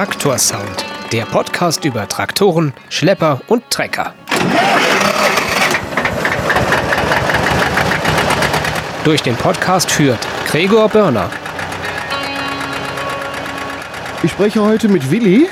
[0.00, 4.14] Traktorsound, der Podcast über Traktoren, Schlepper und Trecker.
[9.04, 11.28] Durch den Podcast führt Gregor Börner.
[14.22, 15.48] Ich spreche heute mit Willi.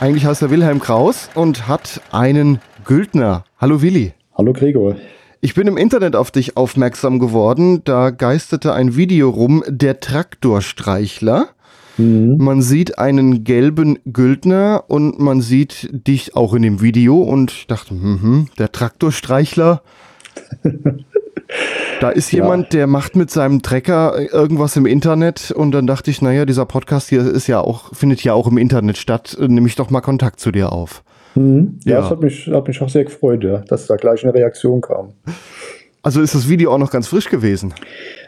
[0.00, 3.44] Eigentlich heißt er Wilhelm Kraus und hat einen Güldner.
[3.60, 4.14] Hallo Willi.
[4.38, 4.96] Hallo Gregor.
[5.42, 7.84] Ich bin im Internet auf dich aufmerksam geworden.
[7.84, 11.50] Da geisterte ein Video rum, der Traktorstreichler.
[12.00, 12.36] Mhm.
[12.38, 17.66] Man sieht einen gelben Güldner und man sieht dich auch in dem Video und ich
[17.66, 19.82] dachte, mh, der Traktorstreichler.
[22.00, 22.80] da ist jemand, ja.
[22.80, 27.08] der macht mit seinem Trecker irgendwas im Internet und dann dachte ich, naja, dieser Podcast
[27.08, 29.36] hier ist ja auch, findet ja auch im Internet statt.
[29.40, 31.02] Nehme ich doch mal Kontakt zu dir auf.
[31.34, 31.78] Mhm.
[31.84, 34.34] Ja, ja, das hat mich, hat mich auch sehr gefreut, ja, dass da gleich eine
[34.34, 35.12] Reaktion kam.
[36.02, 37.74] Also ist das Video auch noch ganz frisch gewesen?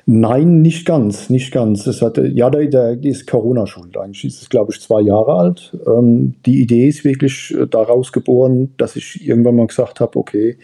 [0.04, 1.86] Nein, nicht ganz, nicht ganz.
[1.86, 3.96] Es hatte, ja, der ist Corona schuld.
[3.96, 5.76] Eigentlich ist es, glaube ich, zwei Jahre alt.
[5.86, 10.58] Ähm, die Idee ist wirklich äh, daraus geboren, dass ich irgendwann mal gesagt habe, okay,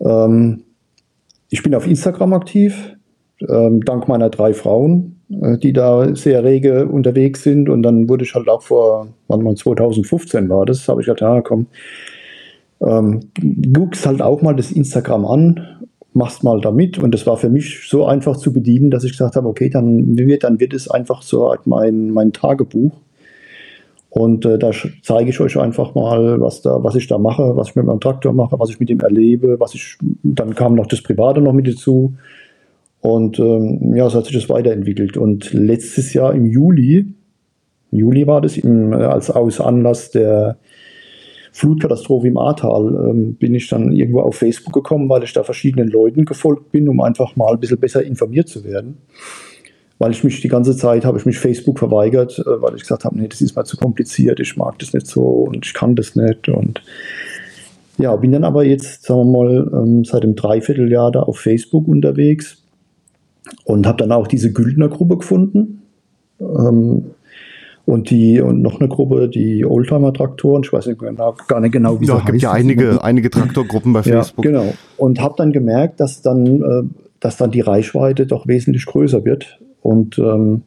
[0.00, 0.64] ähm,
[1.48, 2.96] ich bin auf Instagram aktiv,
[3.48, 7.68] ähm, dank meiner drei Frauen, äh, die da sehr rege unterwegs sind.
[7.68, 11.20] Und dann wurde ich halt auch vor, wann mal 2015 war das, habe ich gesagt,
[11.20, 11.40] ja
[12.80, 13.20] ähm,
[13.72, 15.79] guckst halt auch mal das Instagram an,
[16.12, 16.98] machst mal damit.
[16.98, 20.16] Und das war für mich so einfach zu bedienen, dass ich gesagt habe, okay, dann
[20.18, 22.92] wird, dann wird es einfach so halt mein, mein Tagebuch.
[24.10, 27.68] Und äh, da zeige ich euch einfach mal, was, da, was ich da mache, was
[27.68, 30.86] ich mit meinem Traktor mache, was ich mit ihm erlebe, was ich, dann kam noch
[30.86, 32.14] das Private noch mit dazu.
[33.00, 35.16] Und ähm, ja, so hat sich das weiterentwickelt.
[35.16, 37.14] Und letztes Jahr im Juli,
[37.92, 40.58] Juli war das, im, äh, als aus Anlass der
[41.52, 45.88] Flutkatastrophe im Ahrtal, ähm, bin ich dann irgendwo auf Facebook gekommen, weil ich da verschiedenen
[45.88, 48.98] Leuten gefolgt bin, um einfach mal ein bisschen besser informiert zu werden.
[49.98, 53.04] Weil ich mich die ganze Zeit habe ich mich Facebook verweigert, äh, weil ich gesagt
[53.04, 55.96] habe, nee, das ist mal zu kompliziert, ich mag das nicht so und ich kann
[55.96, 56.48] das nicht.
[56.48, 56.82] Und
[57.98, 61.86] ja, bin dann aber jetzt, sagen wir mal, ähm, seit einem Dreivierteljahr da auf Facebook
[61.88, 62.62] unterwegs
[63.64, 65.82] und habe dann auch diese Güldner Gruppe gefunden.
[66.40, 67.10] Ähm,
[67.90, 72.00] und die und noch eine Gruppe, die Oldtimer-Traktoren, ich weiß nicht genau, gar nicht genau,
[72.00, 74.44] wie ja, sie gibt ja einige, einige Traktorgruppen bei Facebook.
[74.44, 74.72] Ja, genau.
[74.96, 76.82] Und habe dann gemerkt, dass dann, äh,
[77.20, 79.58] dass dann die Reichweite doch wesentlich größer wird.
[79.82, 80.62] Und ähm,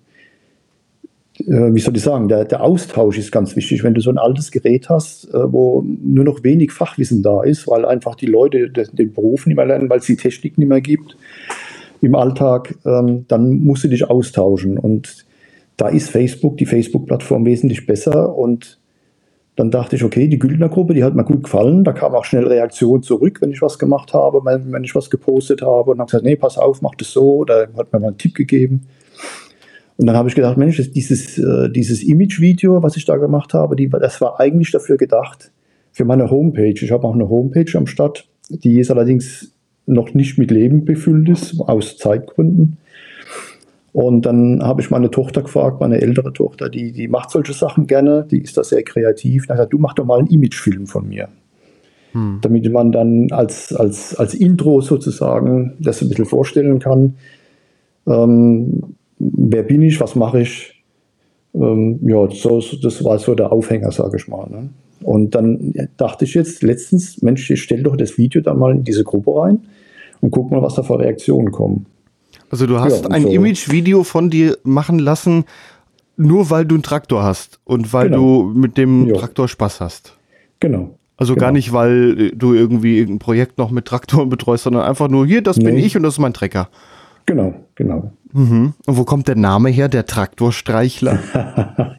[1.39, 3.84] äh, wie soll ich sagen, der, der Austausch ist ganz wichtig.
[3.84, 7.67] Wenn du so ein altes Gerät hast, äh, wo nur noch wenig Fachwissen da ist,
[7.67, 10.67] weil einfach die Leute den, den Beruf nicht mehr lernen, weil es die Technik nicht
[10.67, 11.17] mehr gibt,
[12.01, 14.78] im Alltag, ähm, dann musst du dich austauschen.
[14.78, 15.25] Und
[15.78, 18.35] da ist Facebook, die Facebook-Plattform, wesentlich besser.
[18.35, 18.79] Und
[19.56, 21.84] dann dachte ich, okay, die Güldner Gruppe, die hat mir gut gefallen.
[21.84, 25.61] Da kam auch schnell Reaktion zurück, wenn ich was gemacht habe, wenn, ich was gepostet
[25.61, 25.91] habe.
[25.91, 27.38] Und dann gesagt, nee, pass auf, mach das so.
[27.38, 28.88] Oder hat mir mal einen Tipp gegeben.
[29.97, 33.75] Und dann habe ich gedacht, Mensch, dieses, äh, dieses Image-Video, was ich da gemacht habe,
[33.75, 35.51] die, das war eigentlich dafür gedacht,
[35.91, 36.73] für meine Homepage.
[36.73, 38.28] Ich habe auch eine Homepage am Start.
[38.50, 39.53] Die ist allerdings
[39.85, 42.78] noch nicht mit Leben befüllt ist, aus Zeitgründen.
[43.93, 47.85] Und dann habe ich meine Tochter gefragt, meine ältere Tochter, die, die macht solche Sachen
[47.85, 49.45] gerne, die ist da sehr kreativ.
[49.45, 51.29] Dann hat gesagt, du mach doch mal einen Imagefilm von mir.
[52.13, 52.39] Hm.
[52.41, 57.15] Damit man dann als, als, als Intro sozusagen das ein bisschen vorstellen kann.
[58.07, 60.83] Ähm, wer bin ich, was mache ich?
[61.53, 64.49] Ähm, ja, so, das war so der Aufhänger, sage ich mal.
[64.49, 64.69] Ne?
[65.03, 68.83] Und dann dachte ich jetzt letztens, Mensch, ich stell doch das Video dann mal in
[68.83, 69.59] diese Gruppe rein
[70.19, 71.85] und guck mal, was da für Reaktionen kommen.
[72.53, 73.30] Also du hast ja, ein so.
[73.30, 75.46] Image-Video von dir machen lassen,
[76.18, 78.44] nur weil du einen Traktor hast und weil genau.
[78.44, 79.18] du mit dem jo.
[79.18, 80.16] Traktor Spaß hast.
[80.59, 81.00] Genau.
[81.18, 81.47] Also genau.
[81.47, 85.41] gar nicht, weil du irgendwie irgendein Projekt noch mit Traktoren betreust, sondern einfach nur hier,
[85.41, 85.64] das nee.
[85.64, 86.69] bin ich und das ist mein Trecker.
[87.25, 88.12] Genau, genau.
[88.34, 88.74] Mhm.
[88.85, 91.18] Und wo kommt der Name her, der Traktorstreichler?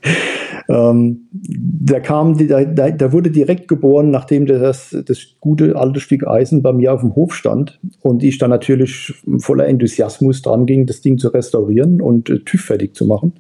[0.68, 6.62] Ähm, der kam, der, der, wurde direkt geboren, nachdem das, das gute alte Stück Eisen
[6.62, 11.02] bei mir auf dem Hof stand und ich dann natürlich voller Enthusiasmus dran ging, das
[11.02, 13.34] Ding zu restaurieren und äh, TÜV fertig zu machen.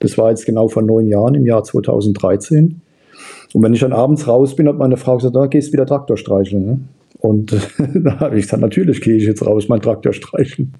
[0.00, 2.80] Das war jetzt genau vor neun Jahren, im Jahr 2013.
[3.54, 5.86] Und wenn ich dann abends raus bin, hat meine Frau gesagt, da gehst du wieder
[5.86, 6.64] Traktor streicheln.
[6.66, 6.80] Ne?
[7.18, 7.52] Und
[7.94, 10.74] da habe ich gesagt, natürlich gehe ich jetzt raus, mein Traktor streicheln.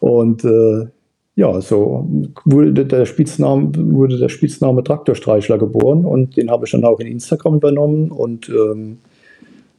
[0.00, 0.86] Und äh,
[1.34, 2.06] ja, so
[2.44, 7.06] wurde der Spitzname, wurde der Spitzname Traktorstreichler geboren und den habe ich dann auch in
[7.06, 8.98] Instagram übernommen und ähm,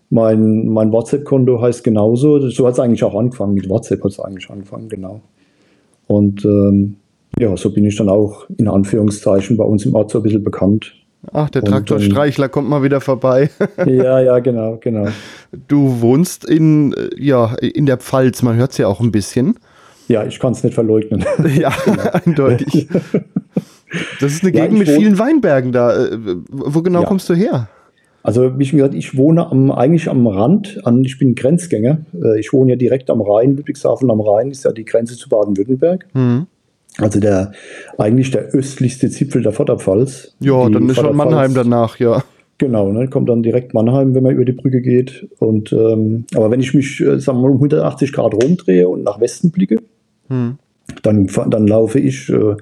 [0.09, 2.39] mein, mein WhatsApp-Konto heißt genauso.
[2.49, 3.55] So hat es eigentlich auch angefangen.
[3.55, 5.21] Mit WhatsApp hat es eigentlich angefangen, genau.
[6.07, 6.97] Und ähm,
[7.39, 10.43] ja, so bin ich dann auch in Anführungszeichen bei uns im Ort so ein bisschen
[10.43, 10.93] bekannt.
[11.31, 13.49] Ach, der Traktorstreichler kommt mal wieder vorbei.
[13.87, 15.07] ja, ja, genau, genau.
[15.67, 19.55] Du wohnst in, äh, ja, in der Pfalz, man hört es ja auch ein bisschen.
[20.07, 21.25] Ja, ich kann es nicht verleugnen.
[21.55, 22.03] Ja, genau.
[22.25, 22.87] eindeutig.
[24.19, 25.95] Das ist eine Gegend ja, mit vielen Weinbergen da.
[25.95, 26.17] Äh,
[26.49, 27.07] wo genau ja.
[27.07, 27.69] kommst du her?
[28.23, 31.99] Also, wie schon gesagt, ich wohne am, eigentlich am Rand, an, ich bin Grenzgänger.
[32.13, 35.27] Äh, ich wohne ja direkt am Rhein, Ludwigshafen am Rhein ist ja die Grenze zu
[35.29, 36.07] Baden-Württemberg.
[36.13, 36.47] Mhm.
[36.99, 37.51] Also der
[37.97, 40.35] eigentlich der östlichste Zipfel der Vorderpfalz.
[40.39, 42.23] Ja, dann ist schon Mannheim danach, ja.
[42.59, 45.27] Genau, ne, kommt dann direkt Mannheim, wenn man über die Brücke geht.
[45.39, 49.03] Und ähm, aber wenn ich mich, äh, sagen wir mal, um 180 Grad rumdrehe und
[49.03, 49.79] nach Westen blicke,
[50.29, 50.57] hm.
[51.01, 52.55] dann, dann laufe ich, äh,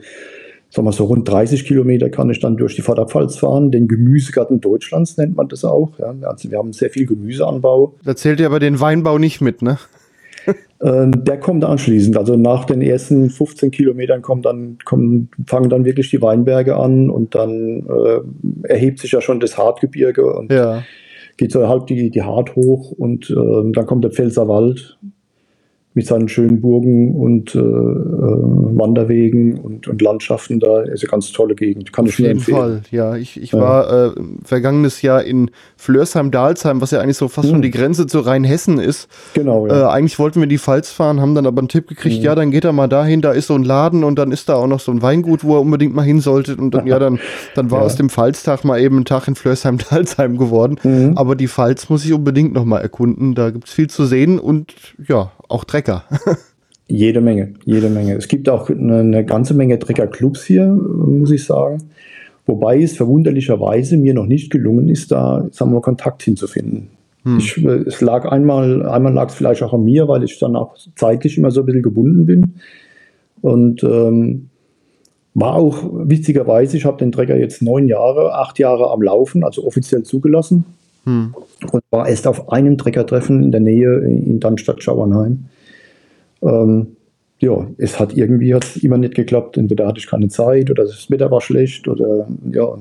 [0.70, 3.72] sagen wir so rund 30 Kilometer kann ich dann durch die Vorderpfalz fahren.
[3.72, 6.00] Den Gemüsegarten Deutschlands nennt man das auch.
[6.00, 6.16] Ja.
[6.24, 7.96] Also wir haben sehr viel Gemüseanbau.
[8.04, 9.78] Da zählt ja aber den Weinbau nicht mit, ne?
[10.84, 12.18] Ähm, der kommt anschließend.
[12.18, 17.12] Also nach den ersten 15 Kilometern kommt dann, kommen, fangen dann wirklich die Weinberge an
[17.12, 20.84] und dann äh, erhebt sich ja schon das Hartgebirge und ja.
[21.38, 24.98] geht so halb die, die Hart hoch und äh, dann kommt der Pfälzerwald
[25.94, 30.82] mit seinen schönen Burgen und äh, äh, Wanderwegen und, und, Landschaften da.
[30.84, 31.92] Ist eine ganz tolle Gegend.
[31.92, 32.58] Kann Auf ich nur empfehlen.
[32.58, 33.16] Auf jeden Fall, ja.
[33.18, 33.60] Ich, ich ja.
[33.60, 34.12] war äh,
[34.46, 37.56] vergangenes Jahr in Flörsheim-Dalsheim, was ja eigentlich so fast hm.
[37.56, 39.10] schon die Grenze zu Rheinhessen ist.
[39.34, 39.68] Genau.
[39.68, 39.90] Ja.
[39.90, 42.24] Äh, eigentlich wollten wir die Pfalz fahren, haben dann aber einen Tipp gekriegt, hm.
[42.24, 44.56] ja, dann geht er mal dahin, da ist so ein Laden und dann ist da
[44.56, 46.56] auch noch so ein Weingut, wo er unbedingt mal hin sollte.
[46.56, 47.20] Und dann, ja, dann,
[47.54, 47.86] dann war ja.
[47.86, 50.80] aus dem Pfalztag mal eben ein Tag in Flörsheim-Dalsheim geworden.
[50.84, 51.18] Mhm.
[51.18, 53.36] Aber die Pfalz muss ich unbedingt noch mal erkunden.
[53.36, 54.74] Da gibt es viel zu sehen und
[55.06, 56.04] ja, auch Trecker.
[56.88, 58.16] jede Menge, jede Menge.
[58.16, 61.84] Es gibt auch eine, eine ganze Menge Trecker-Clubs hier, muss ich sagen.
[62.46, 66.90] Wobei es verwunderlicherweise mir noch nicht gelungen ist, da sagen wir Kontakt hinzufinden.
[67.24, 67.38] Hm.
[67.38, 70.76] Ich, es lag einmal, einmal lag es vielleicht auch an mir, weil ich dann auch
[70.96, 72.56] zeitlich immer so ein bisschen gebunden bin.
[73.42, 74.50] Und ähm,
[75.34, 79.66] war auch witzigerweise, ich habe den Trecker jetzt neun Jahre, acht Jahre am Laufen, also
[79.66, 80.66] offiziell zugelassen.
[81.06, 81.34] Hm.
[81.72, 85.46] Und war erst auf einem Treckertreffen in der Nähe in Darmstadt-Schauernheim.
[86.42, 86.96] Ähm,
[87.40, 89.58] ja, es hat irgendwie hat's immer nicht geklappt.
[89.58, 92.78] Entweder hatte ich keine Zeit oder das Wetter war schlecht oder ja.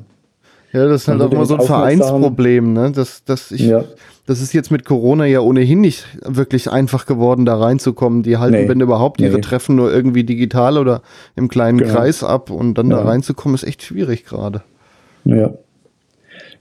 [0.73, 2.93] Ja, das ist halt auch immer so ein Vereinsproblem, ne?
[2.95, 3.85] Das, das, ich, ja.
[4.27, 8.23] das ist jetzt mit Corona ja ohnehin nicht wirklich einfach geworden, da reinzukommen.
[8.23, 8.69] Die halten, nee.
[8.69, 9.41] wenn überhaupt, ihre nee.
[9.41, 11.03] Treffen nur irgendwie digital oder
[11.35, 11.93] im kleinen genau.
[11.93, 12.99] Kreis ab und dann ja.
[12.99, 14.63] da reinzukommen, ist echt schwierig gerade.
[15.25, 15.55] Ja.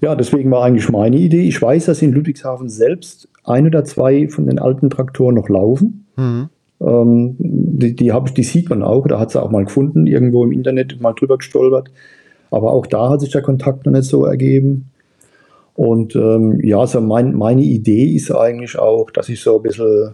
[0.02, 1.42] Ja, deswegen war eigentlich meine Idee.
[1.42, 6.08] Ich weiß, dass in Ludwigshafen selbst ein oder zwei von den alten Traktoren noch laufen.
[6.16, 6.50] Mhm.
[6.82, 10.44] Ähm, die, die, hab, die sieht man auch, da hat sie auch mal gefunden, irgendwo
[10.44, 11.92] im Internet mal drüber gestolpert.
[12.52, 14.90] Aber auch da hat sich der Kontakt noch nicht so ergeben.
[15.76, 20.14] Und ähm, ja, so mein, meine Idee ist eigentlich auch, dass ich so ein bisschen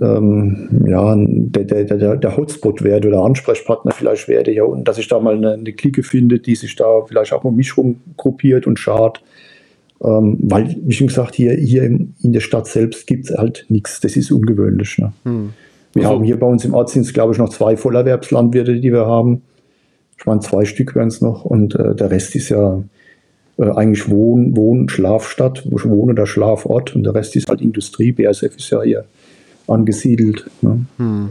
[0.00, 5.08] ähm, ja, der, der, der, Hotspot werde oder Ansprechpartner vielleicht werde, ja, und dass ich
[5.08, 8.66] da mal eine, eine Clique finde, die sich da vielleicht auch um mich rum gruppiert
[8.66, 9.22] und schart.
[10.02, 14.00] Ähm, weil, wie schon gesagt, hier, hier in, der Stadt selbst gibt es halt nichts.
[14.00, 14.98] Das ist ungewöhnlich.
[14.98, 15.12] Ne?
[15.24, 15.50] Hm.
[15.92, 18.80] Wir also, haben hier bei uns im Ort sind es, glaube ich, noch zwei Vollerwerbslandwirte,
[18.80, 19.42] die wir haben.
[20.18, 22.82] Ich meine, zwei Stück wären es noch und äh, der Rest ist ja
[23.58, 27.60] äh, eigentlich Wohn-, Wohn Schlafstadt, wo ich wohne, der Schlafort und der Rest ist halt
[27.60, 28.12] Industrie.
[28.12, 29.04] BASF ist ja hier
[29.66, 30.46] angesiedelt.
[30.62, 30.86] Ne?
[30.96, 31.30] Hm.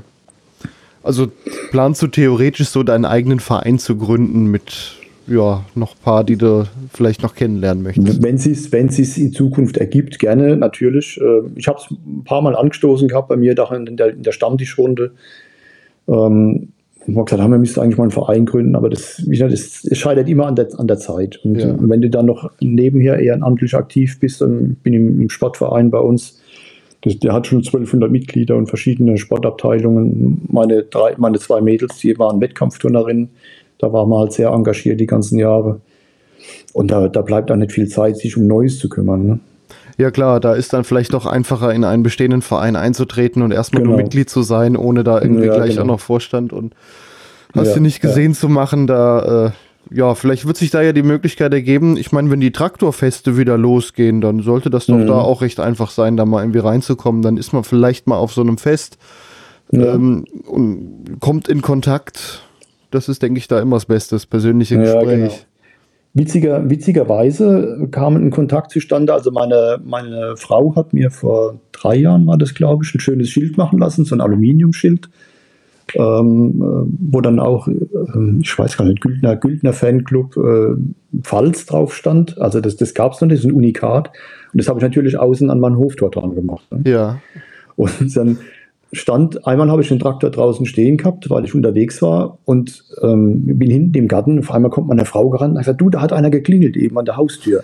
[1.01, 1.31] Also
[1.71, 4.98] planst du theoretisch so deinen eigenen Verein zu gründen mit
[5.29, 8.21] ja, noch ein paar, die du vielleicht noch kennenlernen möchtest.
[8.21, 11.19] Wenn es wenn in Zukunft ergibt, gerne, natürlich.
[11.21, 14.23] Äh, ich habe es ein paar Mal angestoßen gehabt bei mir da in der, in
[14.23, 15.11] der Stammtischrunde.
[16.07, 16.69] Ähm,
[17.05, 20.27] ich habe gesagt, haben wir müssten eigentlich mal einen Verein gründen, aber das, das, scheitert
[20.29, 21.39] immer an der, an der Zeit.
[21.43, 21.75] Und ja.
[21.79, 25.99] wenn du dann noch nebenher ehrenamtlich aktiv bist, dann bin ich im, im Sportverein bei
[25.99, 26.41] uns.
[27.01, 30.41] Das, der hat schon 1200 Mitglieder und verschiedene Sportabteilungen.
[30.51, 33.29] Meine, drei, meine zwei Mädels, die waren Wettkampfturnerinnen
[33.79, 35.81] da war man halt sehr engagiert die ganzen Jahre.
[36.73, 39.25] Und da, da bleibt auch nicht viel Zeit, sich um Neues zu kümmern.
[39.25, 39.39] Ne?
[39.97, 43.81] Ja klar, da ist dann vielleicht doch einfacher, in einen bestehenden Verein einzutreten und erstmal
[43.81, 43.95] genau.
[43.95, 45.81] nur Mitglied zu sein, ohne da irgendwie ja, gleich genau.
[45.81, 46.73] auch noch Vorstand und
[47.55, 48.37] hast ja, du nicht gesehen ja.
[48.37, 48.87] zu machen.
[48.87, 49.51] Da, äh,
[49.91, 51.97] ja, vielleicht wird sich da ja die Möglichkeit ergeben.
[51.97, 55.07] Ich meine, wenn die Traktorfeste wieder losgehen, dann sollte das doch mhm.
[55.07, 57.21] da auch recht einfach sein, da mal irgendwie reinzukommen.
[57.21, 58.97] Dann ist man vielleicht mal auf so einem Fest
[59.73, 62.43] ähm, und kommt in Kontakt
[62.91, 65.03] das ist, denke ich, da immer das Beste, das persönliche Gespräch.
[65.03, 65.33] Ja, genau.
[66.13, 69.13] Witziger, witzigerweise kam ein Kontakt zustande.
[69.13, 73.29] Also meine, meine Frau hat mir vor drei Jahren, war das glaube ich, ein schönes
[73.29, 75.07] Schild machen lassen, so ein Aluminiumschild,
[75.93, 77.73] ähm, äh, wo dann auch, äh,
[78.41, 82.41] ich weiß gar nicht, Güldner, Güldner Fanclub äh, Pfalz drauf stand.
[82.41, 84.09] Also das, das gab es noch, das ist ein Unikat.
[84.51, 86.65] Und das habe ich natürlich außen an meinem Hoftor dran gemacht.
[86.71, 86.89] Ne?
[86.89, 87.21] Ja.
[87.75, 88.39] Und dann
[88.91, 93.43] stand, einmal habe ich den Traktor draußen stehen gehabt, weil ich unterwegs war und ähm,
[93.45, 94.39] bin hinten im Garten.
[94.39, 97.05] Auf einmal kommt meine Frau gerannt und gesagt, du, da hat einer geklingelt eben an
[97.05, 97.61] der Haustür.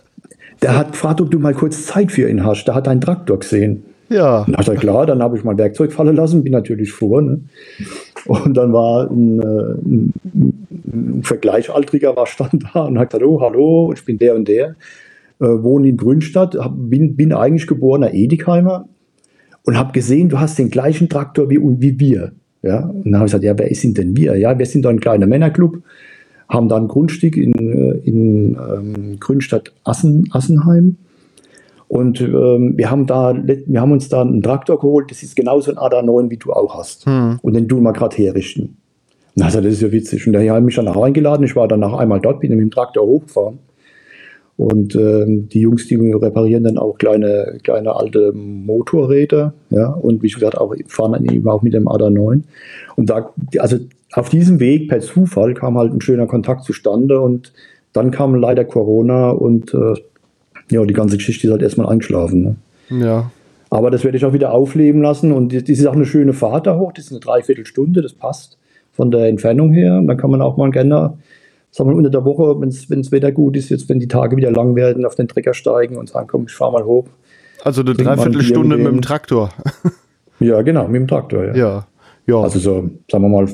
[0.62, 2.64] der hat gefragt, ob du mal kurz Zeit für ihn hast.
[2.64, 3.84] Der hat einen Traktor gesehen.
[4.08, 4.44] Ja.
[4.48, 7.22] Na, klar, dann habe ich mein Werkzeug fallen lassen, bin natürlich vor.
[7.22, 7.40] Ne?
[8.26, 13.92] Und dann war ein, ein, ein Vergleichaltriger war stand da und hat gesagt, oh, hallo,
[13.92, 14.76] ich bin der und der,
[15.40, 18.88] äh, wohne in Grünstadt, hab, bin, bin eigentlich geborener Edikheimer
[19.66, 22.32] und habe gesehen, du hast den gleichen Traktor wie, wie wir.
[22.62, 22.86] Ja?
[22.86, 24.36] Und dann habe ich gesagt, ja, wer sind denn wir?
[24.36, 25.82] Ja, wir sind doch ein kleiner Männerclub,
[26.48, 30.96] haben dann Grundstück in, äh, in ähm, Grünstadt Assen, Assenheim.
[31.88, 35.72] Und ähm, wir haben da, wir haben uns da einen Traktor geholt, das ist genauso
[35.72, 37.06] ein ADA9, wie du auch hast.
[37.06, 37.38] Hm.
[37.42, 38.76] Und den tun wir gerade herrichten.
[39.36, 40.26] Und also, das ist ja witzig.
[40.26, 41.44] Und der hat mich dann auch eingeladen.
[41.44, 43.58] Ich war dann noch einmal dort, bin mit dem Traktor hochgefahren.
[44.56, 50.30] Und ähm, die Jungs, die reparieren dann auch kleine, kleine alte Motorräder, ja, und wie
[50.30, 52.44] gesagt, auch fahren dann eben auch mit dem ADA 9.
[52.96, 53.76] Und da, also
[54.12, 57.52] auf diesem Weg per Zufall kam halt ein schöner Kontakt zustande und
[57.92, 59.94] dann kam leider Corona und äh,
[60.70, 62.42] ja, die ganze Geschichte ist halt erstmal eingeschlafen.
[62.90, 63.00] Ne?
[63.02, 63.30] Ja.
[63.68, 66.66] Aber das werde ich auch wieder aufleben lassen und das ist auch eine schöne Fahrt
[66.66, 68.58] da hoch, das ist eine Dreiviertelstunde, das passt
[68.92, 69.98] von der Entfernung her.
[69.98, 71.18] Und dann kann man auch mal gerne
[71.76, 74.50] sagen wir, unter der Woche, wenn das Wetter gut ist, jetzt wenn die Tage wieder
[74.50, 77.04] lang werden, auf den Trecker steigen und sagen, komm, ich fahre mal hoch.
[77.62, 79.50] Also eine Dreiviertelstunde mit, mit dem Traktor.
[80.40, 81.54] ja, genau, mit dem Traktor, ja.
[81.54, 81.86] Ja.
[82.26, 82.36] ja.
[82.40, 83.46] Also so, sagen wir mal,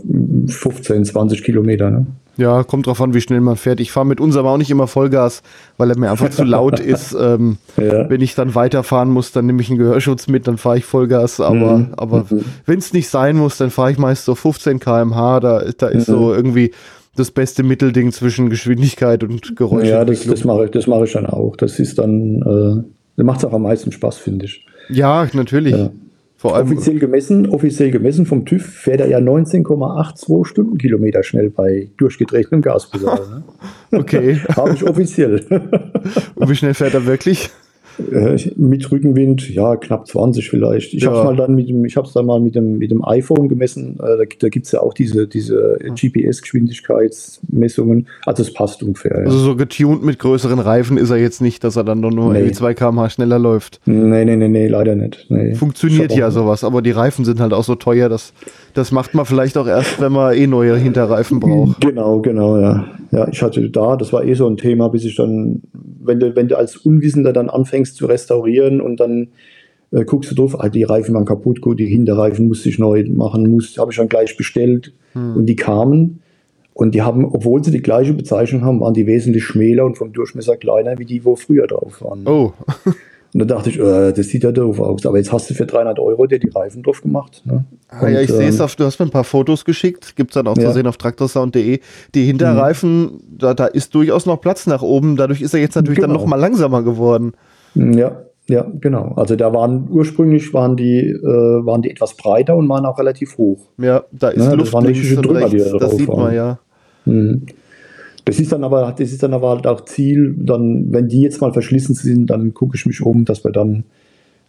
[0.47, 2.07] 15, 20 Kilometer, ne?
[2.37, 3.79] Ja, kommt drauf an, wie schnell man fährt.
[3.81, 5.43] Ich fahre mit uns aber auch nicht immer Vollgas,
[5.77, 7.15] weil er mir einfach zu laut ist.
[7.19, 8.09] Ähm, ja.
[8.09, 11.41] Wenn ich dann weiterfahren muss, dann nehme ich einen Gehörschutz mit, dann fahre ich Vollgas.
[11.41, 11.89] Aber, mhm.
[11.97, 12.45] aber mhm.
[12.65, 15.41] wenn es nicht sein muss, dann fahre ich meist so 15 km/h.
[15.41, 16.13] Da, da ist mhm.
[16.13, 16.71] so irgendwie
[17.17, 19.89] das beste Mittelding zwischen Geschwindigkeit und Geräusch.
[19.89, 21.57] Ja, das, das mache ich, das mache ich dann auch.
[21.57, 24.65] Das ist dann, äh, macht es auch am meisten Spaß, finde ich.
[24.89, 25.75] Ja, natürlich.
[25.75, 25.91] Ja.
[26.43, 31.89] Vor allem offiziell gemessen, offiziell gemessen vom TÜV fährt er ja 19,82 Stundenkilometer schnell bei
[31.99, 33.21] durchgedrehtem Gaspedal.
[33.29, 33.45] Ne?
[33.99, 34.41] okay.
[34.57, 35.45] Habe ich offiziell.
[36.35, 37.51] Und wie schnell fährt er wirklich?
[37.99, 40.95] Äh, mit Rückenwind, ja, knapp 20 vielleicht.
[40.95, 41.11] Ich ja.
[41.11, 43.05] habe es mal dann mit dem, ich habe es dann mal mit dem, mit dem
[43.05, 43.99] iPhone gemessen.
[44.01, 48.09] Äh, da, da gibt es ja auch diese, diese GPS-Geschwindigkeitsmessungen.
[48.27, 49.19] Also es passt ungefähr.
[49.19, 49.25] Ja.
[49.25, 52.51] Also so getuned mit größeren Reifen ist er jetzt nicht, dass er dann nur nee.
[52.51, 53.81] 2 km/h schneller läuft.
[53.85, 55.27] Nee, nee, nee, nee, leider nicht.
[55.29, 55.55] Nee.
[55.55, 58.33] Funktioniert ja sowas, aber die Reifen sind halt auch so teuer, dass
[58.75, 61.81] das macht man vielleicht auch erst, wenn man eh neue Hinterreifen braucht.
[61.81, 62.87] Genau, genau, ja.
[63.11, 66.35] Ja, ich hatte da, das war eh so ein Thema, bis ich dann, wenn du,
[66.35, 69.29] wenn du als Unwissender dann anfängst zu restaurieren und dann
[69.91, 73.05] äh, guckst du drauf, ah, die Reifen waren kaputt, gut, die Hinterreifen musste ich neu
[73.09, 75.37] machen, muss, habe ich dann gleich bestellt hm.
[75.37, 76.21] und die kamen
[76.75, 80.13] und die haben, obwohl sie die gleiche Bezeichnung haben, waren die wesentlich schmäler und vom
[80.13, 82.27] Durchmesser kleiner, wie die, wo früher drauf waren.
[82.27, 82.53] Oh.
[83.35, 85.07] Und da dachte ich, äh, das sieht ja doof aus.
[85.07, 87.43] Aber jetzt hast du für 300 Euro dir die Reifen drauf gemacht.
[87.47, 87.65] Ne?
[87.89, 90.33] Ah, ja, ich ähm, sehe es auf, du hast mir ein paar Fotos geschickt, gibt
[90.33, 90.69] es dann auch ja.
[90.69, 91.81] zu sehen auf traktorsound.de.
[92.15, 93.21] Die Hinterreifen, mhm.
[93.39, 95.17] da, da ist durchaus noch Platz nach oben.
[95.17, 96.09] Dadurch ist er jetzt natürlich genau.
[96.09, 97.33] dann noch mal langsamer geworden.
[97.75, 99.13] Ja, ja, genau.
[99.17, 103.39] Also da waren ursprünglich waren die, äh, waren die etwas breiter und waren auch relativ
[103.39, 103.69] hoch.
[103.79, 106.59] Ja, da ist ja, Luft links und Drüber, rechts, das sieht man ja.
[107.05, 107.47] Mhm.
[108.25, 111.41] Das ist dann aber, das ist dann aber halt auch Ziel, dann, wenn die jetzt
[111.41, 113.85] mal verschlissen sind, dann gucke ich mich um, dass wir dann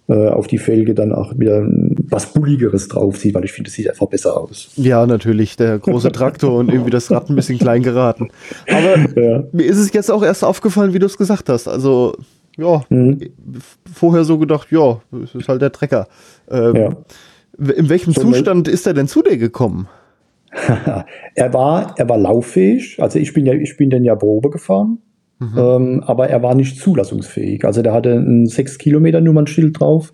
[0.07, 1.65] äh, auf die Felge dann auch wieder
[2.09, 4.69] was Bulligeres drauf sieht, weil ich finde, es sieht einfach besser aus.
[4.75, 8.29] Ja, natürlich, der große Traktor und irgendwie das Rad ein bisschen klein geraten.
[8.69, 9.43] Aber ja.
[9.51, 11.67] mir ist es jetzt auch erst aufgefallen, wie du es gesagt hast.
[11.67, 12.15] Also,
[12.57, 13.19] ja, mhm.
[13.91, 16.07] vorher so gedacht, ja, es ist halt der Trecker.
[16.49, 16.97] Ähm, ja.
[17.75, 19.87] In welchem so, Zustand ist er denn zu dir gekommen?
[21.35, 24.99] er, war, er war lauffähig, also ich bin ja, ich bin dann ja Probe gefahren,
[25.39, 25.57] mhm.
[25.57, 27.65] ähm, aber er war nicht zulassungsfähig.
[27.65, 30.13] Also der hatte ein 6 Kilometer Nummernschild drauf,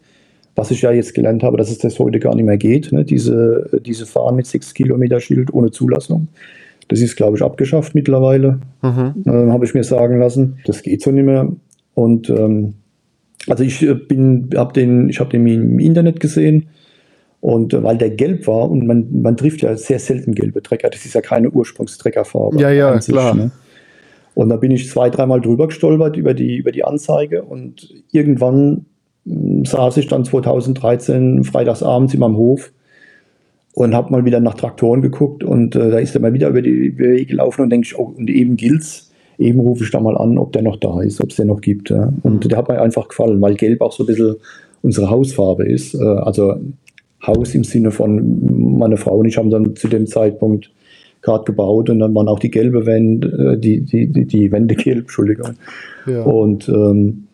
[0.55, 3.03] was ich ja jetzt gelernt habe, dass es das heute gar nicht mehr geht, ne?
[3.03, 6.29] diese, diese Fahren mit 6 Kilometer Schild ohne Zulassung.
[6.87, 9.23] Das ist, glaube ich, abgeschafft mittlerweile, mhm.
[9.25, 10.57] ähm, habe ich mir sagen lassen.
[10.65, 11.47] Das geht so nicht mehr.
[11.99, 12.75] Und ähm,
[13.47, 16.69] also ich äh, bin, habe den, ich habe den im Internet gesehen
[17.41, 20.89] und äh, weil der gelb war und man, man trifft ja sehr selten gelbe Trecker,
[20.89, 22.57] das ist ja keine Ursprungstreckerfarbe.
[22.57, 23.35] Ja, ja, sich, klar.
[23.35, 23.51] Ne?
[24.33, 28.85] Und da bin ich zwei, dreimal drüber gestolpert über die, über die Anzeige und irgendwann
[29.25, 32.71] hm, saß ich dann 2013 freitagsabends in meinem Hof
[33.73, 36.61] und habe mal wieder nach Traktoren geguckt und äh, da ist er mal wieder über
[36.61, 39.08] die Wege gelaufen und denke ich, oh, und eben gilt's.
[39.39, 41.61] Eben rufe ich da mal an, ob der noch da ist, ob es den noch
[41.61, 41.89] gibt.
[41.89, 42.13] Ja.
[42.23, 42.49] Und mhm.
[42.49, 44.35] der hat mir einfach gefallen, weil Gelb auch so ein bisschen
[44.81, 45.95] unsere Hausfarbe ist.
[45.95, 46.55] Äh, also
[47.25, 50.71] Haus im Sinne von, meine Frau und ich haben dann zu dem Zeitpunkt
[51.21, 54.75] gerade gebaut und dann waren auch die gelbe Wände, äh, die, die, die, die Wände
[54.75, 55.51] gelb, Entschuldigung.
[56.05, 56.23] Ja.
[56.23, 57.25] Und ähm,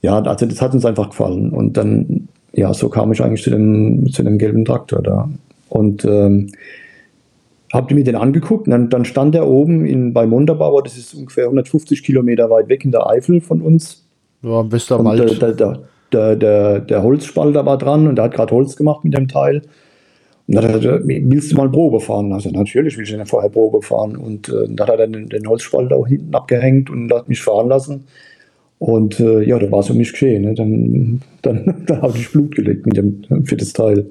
[0.00, 1.50] ja, also das hat uns einfach gefallen.
[1.50, 5.30] Und dann, ja, so kam ich eigentlich zu dem, zu dem gelben Traktor da.
[5.68, 6.48] Und ähm,
[7.72, 11.14] habe mir den angeguckt und dann, dann stand er oben in, bei Munderbauer, das ist
[11.14, 14.04] ungefähr 150 Kilometer weit weg in der Eifel von uns.
[14.42, 15.42] Ja, am Westerwald.
[15.42, 15.76] Und, äh,
[16.12, 19.62] der, der, der Holzspalter war dran und der hat gerade Holz gemacht mit dem Teil.
[20.46, 22.32] Und dann hat er, willst du mal Probe fahren?
[22.32, 24.16] Also natürlich will ich dann vorher Probe fahren.
[24.16, 27.68] Und äh, dann hat er dann den Holzspalt auch hinten abgehängt und hat mich fahren
[27.68, 28.04] lassen.
[28.78, 30.42] Und äh, ja, da war es um mich geschehen.
[30.42, 30.54] Ne?
[30.54, 34.06] Dann, dann, dann habe ich Blut gelegt mit dem, für das Teil.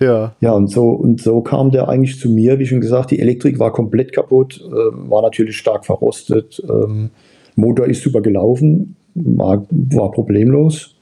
[0.00, 0.34] Ja.
[0.40, 3.58] Ja, und so, und so kam der eigentlich zu mir, wie schon gesagt, die Elektrik
[3.58, 6.62] war komplett kaputt, äh, war natürlich stark verrostet.
[6.68, 7.10] Ähm,
[7.56, 10.94] Motor ist super gelaufen, war, war problemlos.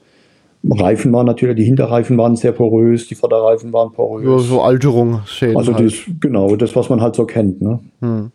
[0.69, 4.25] Reifen waren natürlich, die Hinterreifen waren sehr porös, die Vorderreifen waren porös.
[4.25, 5.85] Ja, so Alterung, Schäden Also halt.
[5.85, 7.61] das, genau, das, was man halt so kennt.
[7.61, 7.79] Ne?
[8.01, 8.31] Hm.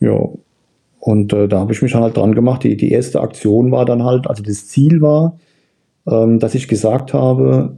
[0.00, 0.28] Ja,
[1.00, 2.64] und äh, da habe ich mich dann halt dran gemacht.
[2.64, 5.38] Die, die erste Aktion war dann halt, also das Ziel war,
[6.06, 7.76] ähm, dass ich gesagt habe,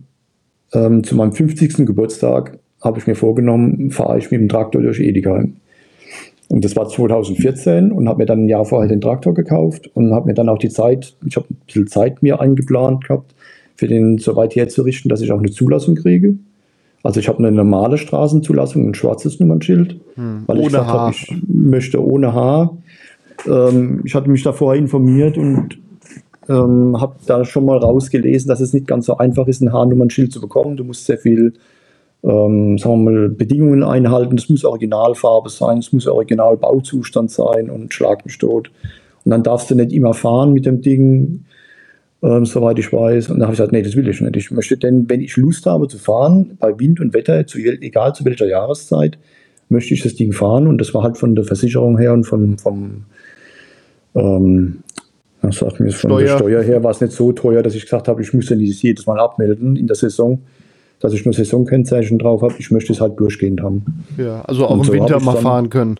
[0.72, 1.86] ähm, zu meinem 50.
[1.86, 5.56] Geburtstag habe ich mir vorgenommen, fahre ich mit dem Traktor durch Edikheim.
[6.48, 10.12] Und das war 2014 und habe mir dann ein Jahr vorher den Traktor gekauft und
[10.12, 13.34] habe mir dann auch die Zeit, ich habe ein bisschen Zeit mir eingeplant gehabt,
[13.76, 16.34] für den soweit herzurichten, dass ich auch eine Zulassung kriege.
[17.02, 21.32] Also ich habe eine normale Straßenzulassung, ein schwarzes Nummernschild, hm, weil ich gesagt habe, ich
[21.46, 22.76] möchte ohne H.
[23.46, 25.78] Ähm, ich hatte mich da vorher informiert und
[26.50, 30.32] ähm, habe da schon mal rausgelesen, dass es nicht ganz so einfach ist, ein H-Nummernschild
[30.32, 30.76] zu bekommen.
[30.76, 31.54] Du musst sehr viel
[32.22, 34.36] ähm, sagen wir mal, Bedingungen einhalten.
[34.36, 38.70] Es muss Originalfarbe sein, es muss Originalbauzustand sein und schlag mich tot.
[39.24, 41.44] Und dann darfst du nicht immer fahren mit dem Ding,
[42.22, 43.30] ähm, soweit ich weiß.
[43.30, 44.36] Und dann habe ich gesagt, nee, das will ich nicht.
[44.36, 48.14] Ich möchte denn, wenn ich Lust habe zu fahren, bei Wind und Wetter, zu, egal
[48.14, 49.18] zu welcher Jahreszeit,
[49.68, 50.66] möchte ich das Ding fahren.
[50.66, 53.04] Und das war halt von der Versicherung her und vom, vom
[54.14, 54.80] ähm,
[55.50, 56.26] was sagt mir, von Steuer.
[56.26, 58.56] der Steuer her war es nicht so teuer, dass ich gesagt habe, ich muss ja
[58.56, 60.40] nicht jedes Mal abmelden in der Saison
[61.00, 62.54] dass ich nur Saisonkennzeichen drauf habe.
[62.58, 64.04] Ich möchte es halt durchgehend haben.
[64.16, 65.98] Ja, also auch und im so Winter mal fahren können.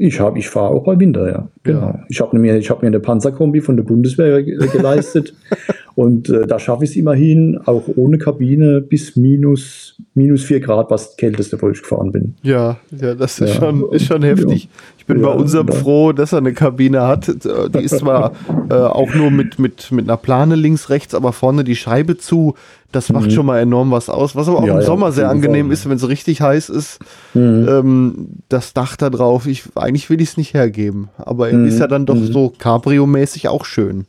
[0.00, 1.48] Ich habe, ich fahre auch bei Winter, ja.
[1.64, 1.80] Genau.
[1.80, 2.04] Ja.
[2.08, 5.34] Ich habe mir, ich habe mir eine Panzerkombi von der Bundeswehr geleistet
[5.98, 10.92] und äh, da schaffe ich es immerhin auch ohne Kabine bis minus minus vier Grad,
[10.92, 12.34] was kälteste, wo ich gefahren bin.
[12.40, 13.54] Ja, ja, das ist ja.
[13.56, 14.64] schon ist schon heftig.
[14.64, 14.70] Ja.
[14.98, 17.26] Ich bin bei unserem froh, dass er eine Kabine hat.
[17.26, 18.30] Die ist zwar
[18.70, 22.54] äh, auch nur mit mit mit einer Plane links rechts, aber vorne die Scheibe zu.
[22.92, 23.30] Das macht mhm.
[23.32, 24.36] schon mal enorm was aus.
[24.36, 25.72] Was aber auch im Sommer sehr angenehm Fall.
[25.72, 27.00] ist, wenn es richtig heiß ist.
[27.34, 27.66] Mhm.
[27.68, 29.48] Ähm, das Dach da drauf.
[29.48, 31.66] Ich eigentlich will ich es nicht hergeben, aber mhm.
[31.66, 32.26] ist ja dann doch mhm.
[32.26, 34.06] so Cabrio-mäßig auch schön.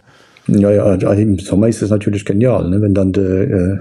[0.47, 2.81] Ja, ja, also im Sommer ist das natürlich genial, ne?
[2.81, 3.77] wenn dann de, äh,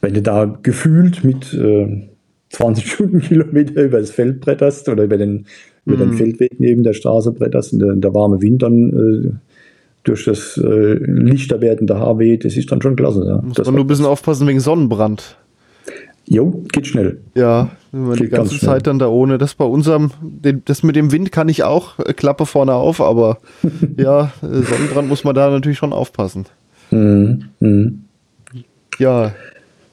[0.00, 2.08] wenn du da gefühlt mit äh,
[2.50, 5.46] 20 Stundenkilometer über das Feld bretterst oder über den,
[5.86, 6.16] über den mhm.
[6.16, 9.30] Feldweg neben der Straße bretterst und der, der warme Wind dann äh,
[10.04, 13.24] durch das äh, lichter werdende Haar weht, das ist dann schon klasse.
[13.26, 13.42] Ja.
[13.42, 15.36] Muss man nur ein bisschen aufpassen wegen Sonnenbrand.
[16.30, 17.22] Jo, geht schnell.
[17.34, 19.38] Ja, wenn man die ganze Zeit dann da ohne.
[19.38, 20.10] Das bei unserem,
[20.64, 23.38] das mit dem Wind kann ich auch, äh, Klappe vorne auf, aber
[23.96, 26.46] ja, äh, Sonnenbrand muss man da natürlich schon aufpassen.
[26.90, 27.44] Mhm.
[27.60, 28.04] Mhm.
[28.98, 29.32] Ja,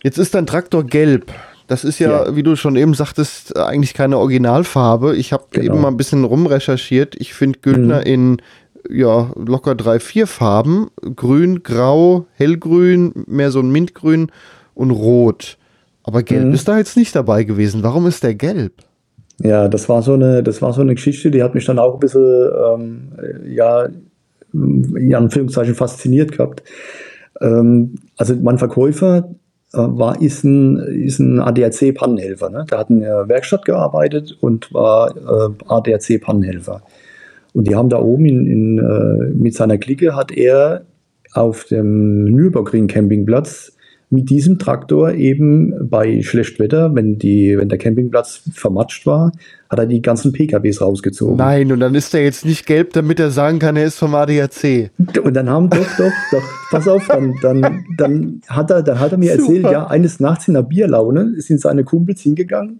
[0.03, 1.31] jetzt ist dein Traktor gelb.
[1.67, 5.15] Das ist ja, ja, wie du schon eben sagtest, eigentlich keine Originalfarbe.
[5.15, 5.65] Ich habe genau.
[5.65, 7.15] eben mal ein bisschen rumrecherchiert.
[7.15, 8.05] Ich finde Güldner mhm.
[8.05, 8.41] in
[8.89, 10.89] ja, locker drei, vier Farben.
[11.15, 14.31] Grün, Grau, Hellgrün, mehr so ein Mintgrün
[14.75, 15.57] und Rot.
[16.07, 16.53] Aber Gelb mhm.
[16.53, 17.81] ist da jetzt nicht dabei gewesen.
[17.81, 18.73] Warum ist der gelb?
[19.39, 21.95] Ja, das war so eine, das war so eine Geschichte, die hat mich dann auch
[21.95, 23.11] ein bisschen, ähm,
[23.47, 23.87] ja,
[24.53, 26.63] in Anführungszeichen fasziniert gehabt.
[27.41, 29.29] Ähm, also mein Verkäufer
[29.73, 32.51] äh, war, ist ein, ist ein ADAC-Pannenhelfer.
[32.51, 32.65] Ne?
[32.69, 36.83] Der hat in der Werkstatt gearbeitet und war äh, ADAC-Pannenhelfer.
[37.53, 40.85] Und die haben da oben in, in, äh, mit seiner Clique hat er
[41.33, 43.75] auf dem Nürburgring Campingplatz
[44.15, 49.31] mit diesem Traktor eben bei Schlechtwetter, wenn, die, wenn der Campingplatz vermatscht war,
[49.69, 51.37] hat er die ganzen PKWs rausgezogen.
[51.37, 54.15] Nein, und dann ist er jetzt nicht gelb, damit er sagen kann, er ist vom
[54.15, 54.89] ADAC.
[55.23, 59.11] Und dann haben, doch, doch, doch, pass auf, dann, dann, dann, hat, er, dann hat
[59.11, 59.43] er mir Super.
[59.43, 62.79] erzählt, ja, eines Nachts in der Bierlaune sind seine Kumpels hingegangen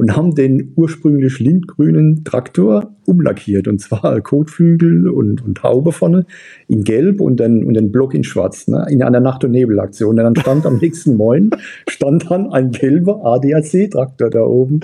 [0.00, 3.68] und haben den ursprünglich lindgrünen Traktor umlackiert.
[3.68, 6.24] Und zwar Kotflügel und, und Haube vorne
[6.68, 10.18] in Gelb und dann und den Block in Schwarz, ne, in einer Nacht- und Nebelaktion.
[10.18, 11.50] Und dann stand am nächsten Morgen
[11.86, 14.80] stand dann ein gelber ADAC-Traktor da oben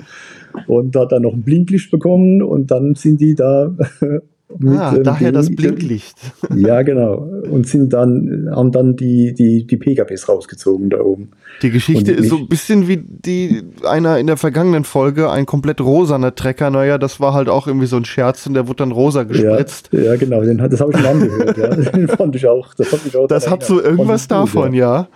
[0.67, 3.75] und hat dann noch ein Blinklicht bekommen und dann sind die da
[4.49, 6.15] ah, ähm, daher das Blinklicht.
[6.55, 7.15] Ja, genau.
[7.49, 11.31] Und sind dann, haben dann die, die, die PKWs rausgezogen da oben.
[11.61, 15.81] Die Geschichte ist so ein bisschen wie die einer in der vergangenen Folge, ein komplett
[15.81, 16.69] rosaner Trecker.
[16.69, 19.89] Naja, das war halt auch irgendwie so ein Scherz und der wurde dann rosa gespritzt.
[19.91, 21.57] Ja, ja genau, den, das habe ich schon angehört.
[21.57, 21.67] ja.
[21.97, 22.73] Den fand ich auch.
[22.73, 25.07] Das mich auch das hat so irgendwas davon, ja.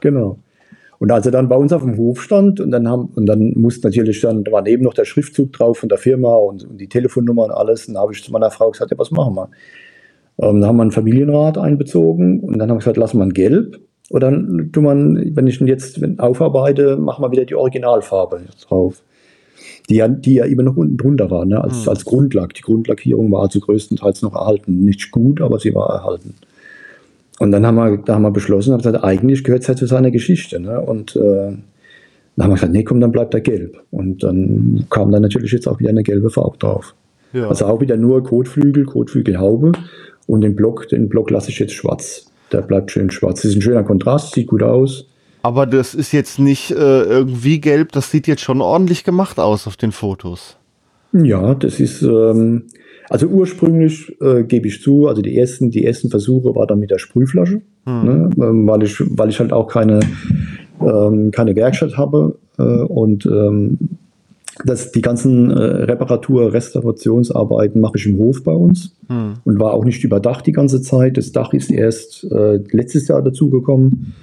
[0.00, 0.38] Genau.
[0.98, 3.52] Und als er dann bei uns auf dem Hof stand und dann haben, und dann
[3.56, 6.78] musste natürlich dann, da war neben noch der Schriftzug drauf von der Firma und, und
[6.78, 7.86] die Telefonnummer und alles.
[7.86, 9.50] Und da habe ich zu meiner Frau gesagt, ja, was machen wir?
[10.38, 13.34] Ähm, da haben wir einen Familienrat einbezogen und dann haben wir gesagt, lassen wir ein
[13.34, 13.78] Gelb.
[14.08, 19.02] Und dann tut man, wenn ich ihn jetzt aufarbeite, machen wir wieder die Originalfarbe drauf.
[19.88, 21.62] Die ja, die ja immer noch unten drunter war, ne?
[21.62, 21.88] als, mhm.
[21.88, 22.54] als Grundlack.
[22.54, 24.84] Die Grundlackierung war also größtenteils noch erhalten.
[24.84, 26.34] Nicht gut, aber sie war erhalten.
[27.38, 29.86] Und dann haben wir, da haben wir beschlossen, haben gesagt, eigentlich gehört es ja zu
[29.86, 30.58] seiner Geschichte.
[30.58, 30.80] Ne?
[30.80, 33.82] Und äh, dann haben wir gesagt, nee, komm, dann bleibt er gelb.
[33.90, 36.94] Und dann kam dann natürlich jetzt auch wieder eine gelbe Farbe drauf.
[37.32, 37.48] Ja.
[37.48, 39.72] Also auch wieder nur Kotflügel, Kotflügelhaube.
[40.26, 42.30] Und den Block, den Block lasse ich jetzt schwarz.
[42.52, 43.42] Der bleibt schön schwarz.
[43.42, 45.06] Das ist ein schöner Kontrast, sieht gut aus.
[45.42, 49.68] Aber das ist jetzt nicht äh, irgendwie gelb, das sieht jetzt schon ordentlich gemacht aus
[49.68, 50.56] auf den Fotos.
[51.12, 52.64] Ja, das ist, ähm,
[53.08, 56.90] also ursprünglich äh, gebe ich zu, also die ersten, die ersten Versuche war dann mit
[56.90, 58.04] der Sprühflasche, hm.
[58.04, 60.00] ne, ähm, weil, ich, weil ich halt auch keine,
[60.80, 63.78] ähm, keine Werkstatt habe äh, und ähm,
[64.64, 69.34] das, die ganzen äh, Reparatur-, Restaurationsarbeiten mache ich im Hof bei uns hm.
[69.44, 71.16] und war auch nicht überdacht die ganze Zeit.
[71.16, 74.14] Das Dach ist erst äh, letztes Jahr dazugekommen.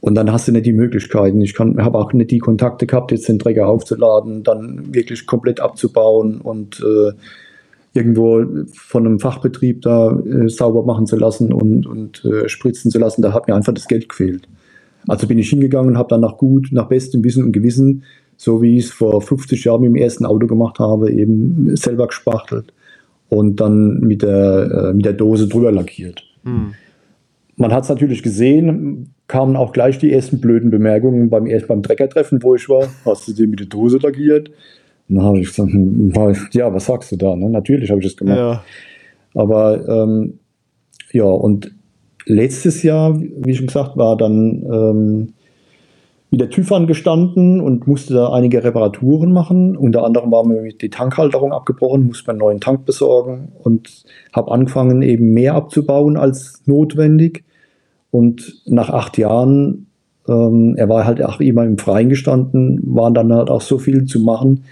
[0.00, 1.40] Und dann hast du nicht die Möglichkeiten.
[1.40, 6.40] Ich habe auch nicht die Kontakte gehabt, jetzt den Träger aufzuladen, dann wirklich komplett abzubauen
[6.40, 7.12] und äh,
[7.94, 12.98] irgendwo von einem Fachbetrieb da äh, sauber machen zu lassen und, und äh, spritzen zu
[12.98, 13.22] lassen.
[13.22, 14.48] Da hat mir einfach das Geld gefehlt.
[15.06, 18.04] Also bin ich hingegangen und habe dann nach gut, nach bestem Wissen und Gewissen,
[18.36, 22.06] so wie ich es vor 50 Jahren mit dem ersten Auto gemacht habe, eben selber
[22.06, 22.72] gespachtelt
[23.28, 26.24] und dann mit der, äh, mit der Dose drüber lackiert.
[26.44, 26.74] Hm.
[27.56, 32.42] Man hat es natürlich gesehen, kamen auch gleich die ersten blöden Bemerkungen beim, beim Treckertreffen,
[32.42, 32.88] wo ich war.
[33.04, 34.50] Hast du den mit der Dose lackiert?
[35.08, 36.12] Dann habe ich gesagt, hm,
[36.52, 37.34] ja, was sagst du da?
[37.34, 37.48] Ne?
[37.48, 38.36] Natürlich habe ich das gemacht.
[38.36, 38.62] Ja.
[39.34, 40.38] Aber ähm,
[41.12, 41.72] ja, und
[42.26, 45.32] letztes Jahr, wie schon gesagt, war dann ähm,
[46.30, 49.76] wieder TÜV angestanden und musste da einige Reparaturen machen.
[49.76, 55.00] Unter anderem war mir die Tankhalterung abgebrochen, musste einen neuen Tank besorgen und habe angefangen,
[55.00, 57.44] eben mehr abzubauen als notwendig.
[58.10, 59.86] Und nach acht Jahren,
[60.28, 64.04] ähm, er war halt auch immer im Freien gestanden, waren dann halt auch so viel
[64.04, 64.64] zu machen,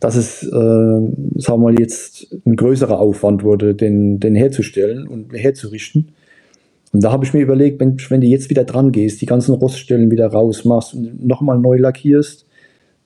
[0.00, 5.32] dass es, äh, sagen wir mal, jetzt ein größerer Aufwand wurde, den, den herzustellen und
[5.32, 6.08] herzurichten.
[6.92, 9.54] Und da habe ich mir überlegt, wenn, wenn du jetzt wieder dran gehst, die ganzen
[9.54, 12.46] Roststellen wieder rausmachst und nochmal neu lackierst,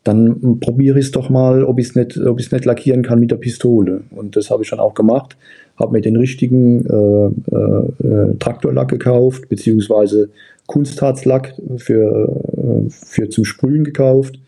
[0.04, 3.36] dann probiere ich es doch mal, ob ich es nicht, nicht lackieren kann mit der
[3.36, 4.02] Pistole.
[4.10, 5.36] Und das habe ich dann auch gemacht
[5.76, 10.30] habe mir den richtigen äh, äh, äh, Traktorlack gekauft, beziehungsweise
[10.66, 14.38] Kunstharzlack für, äh, für zum Sprühen gekauft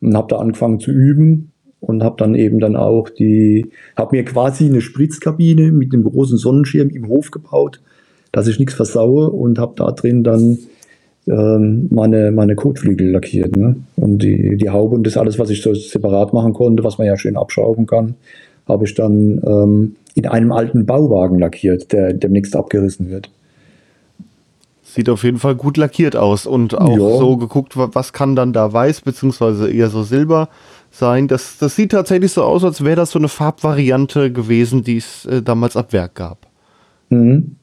[0.00, 1.52] und habe da angefangen zu üben
[1.86, 6.38] und habe dann eben dann auch die, habe mir quasi eine Spritzkabine mit einem großen
[6.38, 7.80] Sonnenschirm im Hof gebaut,
[8.32, 10.58] dass ich nichts versaue und habe da drin dann
[11.26, 13.56] ähm, meine, meine Kotflügel lackiert.
[13.56, 13.76] Ne?
[13.96, 17.06] Und die, die Haube und das alles, was ich so separat machen konnte, was man
[17.06, 18.14] ja schön abschrauben kann,
[18.68, 23.30] habe ich dann ähm, in einem alten Bauwagen lackiert, der demnächst abgerissen wird.
[24.82, 27.18] Sieht auf jeden Fall gut lackiert aus und auch ja.
[27.18, 30.48] so geguckt, was kann dann da weiß beziehungsweise eher so silber
[30.94, 31.28] sein.
[31.28, 35.26] Das, das sieht tatsächlich so aus, als wäre das so eine Farbvariante gewesen, die es
[35.26, 36.46] äh, damals ab Werk gab.
[37.10, 37.56] Mhm.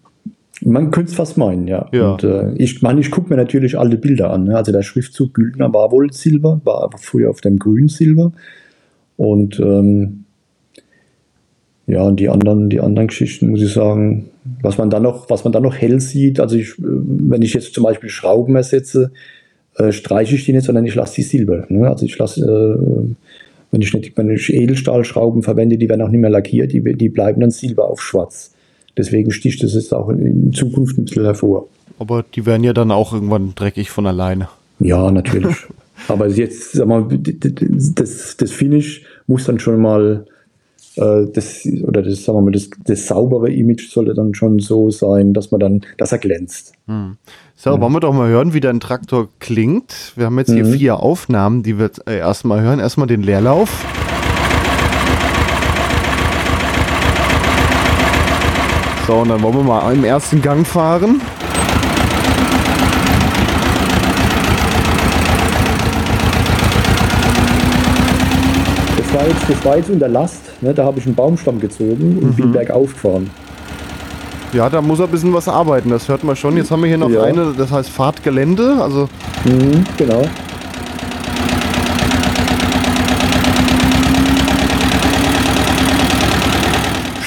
[0.63, 1.89] Man könnte es fast meinen, ja.
[1.91, 2.11] ja.
[2.11, 4.43] Und, äh, ich meine, ich gucke mir natürlich alle Bilder an.
[4.43, 4.55] Ne?
[4.55, 8.31] Also der Schriftzug Güldner war wohl Silber, war aber früher auf dem grünen Silber.
[9.17, 10.25] Und ähm,
[11.87, 14.29] ja, und die anderen, die anderen Geschichten muss ich sagen,
[14.61, 17.73] was man dann noch, was man dann noch hell sieht, also ich, wenn ich jetzt
[17.73, 19.11] zum Beispiel Schrauben ersetze,
[19.77, 21.65] äh, streiche ich die nicht, sondern ich lasse die silber.
[21.69, 21.87] Ne?
[21.87, 23.15] Also ich lasse, äh,
[23.71, 27.09] wenn ich nicht, wenn ich Edelstahlschrauben verwende, die werden auch nicht mehr lackiert, die, die
[27.09, 28.53] bleiben dann silber auf schwarz.
[28.97, 31.67] Deswegen sticht das jetzt auch in Zukunft ein bisschen hervor.
[31.99, 34.49] Aber die werden ja dann auch irgendwann dreckig von alleine.
[34.79, 35.55] Ja, natürlich.
[36.07, 40.25] Aber jetzt, sag mal, das, das Finish muss dann schon mal
[40.95, 45.33] das, oder das, sagen wir mal, das, das, saubere Image sollte dann schon so sein,
[45.33, 46.73] dass man dann, dass er glänzt.
[46.87, 47.17] Hm.
[47.55, 50.13] So, wollen wir doch mal hören, wie dein Traktor klingt.
[50.15, 50.73] Wir haben jetzt hier mhm.
[50.73, 52.79] vier Aufnahmen, die wir äh, erstmal hören.
[52.79, 53.85] Erstmal den Leerlauf.
[59.05, 61.21] So, und dann wollen wir mal im ersten Gang fahren.
[69.13, 70.41] War jetzt, das war jetzt unter Last.
[70.61, 70.73] Ne?
[70.73, 72.35] Da habe ich einen Baumstamm gezogen und mhm.
[72.35, 73.29] bin bergauf gefahren.
[74.53, 76.57] Ja, da muss er ein bisschen was arbeiten, das hört man schon.
[76.57, 77.23] Jetzt haben wir hier noch ja.
[77.23, 78.77] eine, das heißt Fahrtgelände.
[78.81, 79.07] Also
[79.45, 80.23] mhm, genau.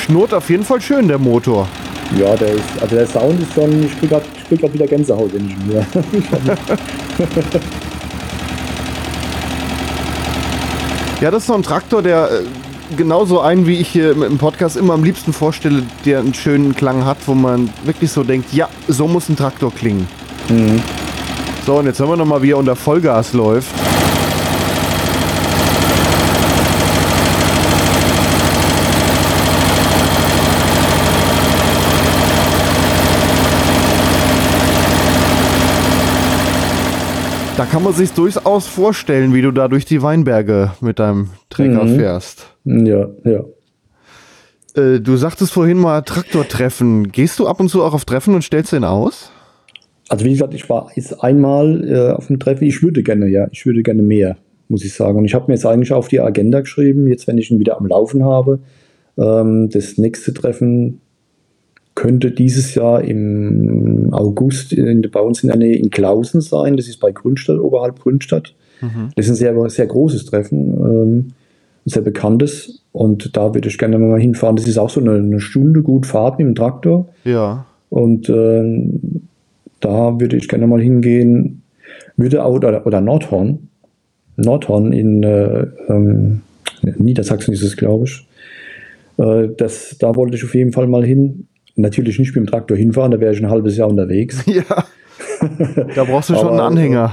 [0.04, 1.66] Schnurrt auf jeden Fall schön, der Motor.
[2.18, 5.86] Ja, der ist, also der Sound ist schon, ich krieg gerade wieder Gänsehaut, ich mir.
[11.24, 12.42] Ja, das ist so ein Traktor, der äh,
[12.98, 17.06] genauso einen, wie ich hier im Podcast immer am liebsten vorstelle, der einen schönen Klang
[17.06, 20.06] hat, wo man wirklich so denkt, ja, so muss ein Traktor klingen.
[20.50, 20.82] Mhm.
[21.64, 23.70] So, und jetzt hören wir nochmal, wie er unter Vollgas läuft.
[37.56, 41.84] Da kann man sich durchaus vorstellen, wie du da durch die Weinberge mit deinem Trecker
[41.84, 41.96] mhm.
[41.96, 42.46] fährst.
[42.64, 43.44] Ja, ja.
[44.74, 47.12] Äh, du sagtest vorhin mal Traktortreffen.
[47.12, 49.30] Gehst du ab und zu auch auf Treffen und stellst den aus?
[50.08, 52.64] Also wie gesagt, ich war jetzt einmal äh, auf dem Treffen.
[52.64, 54.36] Ich würde gerne, ja, ich würde gerne mehr,
[54.68, 55.16] muss ich sagen.
[55.16, 57.78] Und ich habe mir jetzt eigentlich auf die Agenda geschrieben, jetzt wenn ich ihn wieder
[57.78, 58.58] am Laufen habe,
[59.16, 61.00] ähm, das nächste Treffen
[61.94, 66.76] könnte dieses Jahr im August in, bei uns in der Nähe in Klausen sein.
[66.76, 68.54] Das ist bei Grünstadt, oberhalb Grünstadt.
[68.80, 69.10] Mhm.
[69.14, 71.18] Das ist ein sehr, sehr großes Treffen, ähm,
[71.86, 72.82] ein sehr bekanntes.
[72.92, 74.56] Und da würde ich gerne mal hinfahren.
[74.56, 77.08] Das ist auch so eine, eine Stunde gut Fahrt mit dem Traktor.
[77.24, 77.66] Ja.
[77.90, 79.22] Und ähm,
[79.80, 81.62] da würde ich gerne mal hingehen.
[82.16, 83.68] Würde auch, oder, oder Nordhorn.
[84.36, 86.40] Nordhorn in äh, ähm,
[86.82, 88.26] Niedersachsen ist es, glaube ich.
[89.16, 91.46] Äh, das, da wollte ich auf jeden Fall mal hin.
[91.76, 94.44] Natürlich nicht mit dem Traktor hinfahren, da wäre ich ein halbes Jahr unterwegs.
[94.54, 94.84] Ja.
[95.94, 97.12] da brauchst du schon einen Anhänger.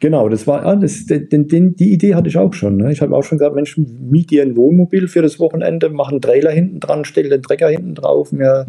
[0.00, 2.76] Genau, das war das, den, den, die Idee hatte ich auch schon.
[2.76, 2.92] Ne?
[2.92, 6.20] Ich habe auch schon gesagt, Mensch, miet dir ein Wohnmobil für das Wochenende, mach einen
[6.20, 8.32] Trailer hinten dran, stell den Trecker hinten drauf.
[8.32, 8.66] Mir,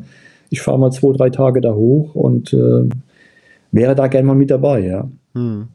[0.49, 2.89] ich fahre mal zwei, drei Tage da hoch und äh,
[3.71, 5.09] wäre da gerne mal mit dabei, ja.
[5.33, 5.67] Hm.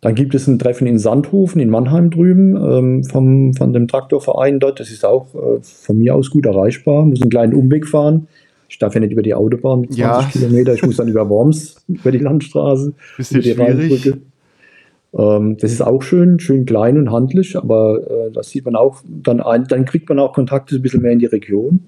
[0.00, 4.60] Dann gibt es ein Treffen in Sandhofen in Mannheim drüben ähm, vom, von dem Traktorverein
[4.60, 4.78] dort.
[4.78, 7.04] Das ist auch äh, von mir aus gut erreichbar.
[7.04, 8.28] Muss einen kleinen Umweg fahren.
[8.68, 10.28] Ich darf ja nicht über die Autobahn mit 20 ja.
[10.30, 14.18] Kilometer, ich muss dann über Worms, über die Landstraße, Bisschen über die Rheinbrücke.
[15.16, 19.02] Ähm, das ist auch schön, schön klein und handlich, aber äh, das sieht man auch,
[19.06, 21.80] dann, ein, dann kriegt man auch Kontakte ein bisschen mehr in die Region.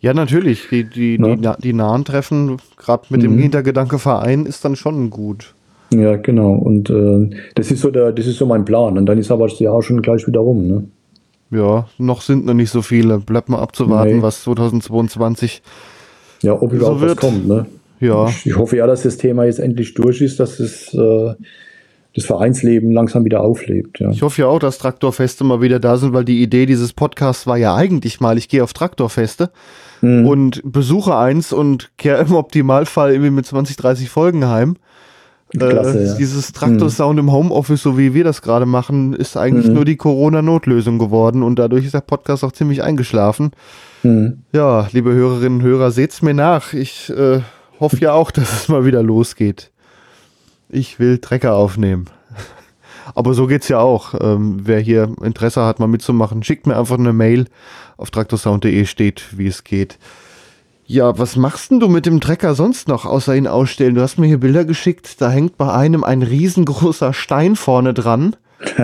[0.00, 0.68] Ja, natürlich.
[0.70, 1.36] Die, die, ja.
[1.56, 3.24] die, die nahen Treffen, gerade mit mhm.
[3.24, 5.54] dem Hintergedanke Verein, ist dann schon gut.
[5.92, 6.52] Ja, genau.
[6.52, 8.98] Und äh, das ist so der, das ist so mein Plan.
[8.98, 10.84] Und dann ist aber das Jahr schon gleich wieder rum, ne?
[11.50, 13.18] Ja, noch sind noch nicht so viele.
[13.18, 14.22] Bleibt mal abzuwarten, nee.
[14.22, 15.62] was 2022
[16.42, 17.48] ja, ob überhaupt so was kommt.
[17.48, 17.66] Ne?
[18.00, 18.28] Ja.
[18.28, 21.34] Ich, ich, hoffe ja, dass das Thema jetzt endlich durch ist, dass es äh,
[22.14, 24.00] das Vereinsleben langsam wieder auflebt.
[24.00, 24.10] Ja.
[24.10, 27.46] Ich hoffe ja auch, dass Traktorfeste mal wieder da sind, weil die Idee dieses Podcasts
[27.46, 29.50] war ja eigentlich mal, ich gehe auf Traktorfeste
[30.00, 30.26] mhm.
[30.26, 34.76] und besuche eins und kehre im Optimalfall irgendwie mit 20, 30 Folgen heim.
[35.56, 36.14] Klasse, äh, ja.
[36.14, 37.28] Dieses Traktor-Sound mhm.
[37.28, 39.74] im Homeoffice, so wie wir das gerade machen, ist eigentlich mhm.
[39.74, 43.52] nur die Corona-Notlösung geworden und dadurch ist der Podcast auch ziemlich eingeschlafen.
[44.02, 44.42] Mhm.
[44.52, 46.74] Ja, liebe Hörerinnen und Hörer, seht's mir nach.
[46.74, 47.40] Ich äh,
[47.80, 49.70] hoffe ja auch, dass es mal wieder losgeht.
[50.68, 52.06] Ich will Trecker aufnehmen.
[53.14, 54.14] Aber so geht's ja auch.
[54.20, 57.46] Ähm, wer hier Interesse hat, mal mitzumachen, schickt mir einfach eine Mail.
[57.96, 59.98] Auf traktorsound.de steht, wie es geht.
[60.90, 63.94] Ja, was machst denn du mit dem Trecker sonst noch, außer ihn ausstellen?
[63.94, 68.36] Du hast mir hier Bilder geschickt, da hängt bei einem ein riesengroßer Stein vorne dran.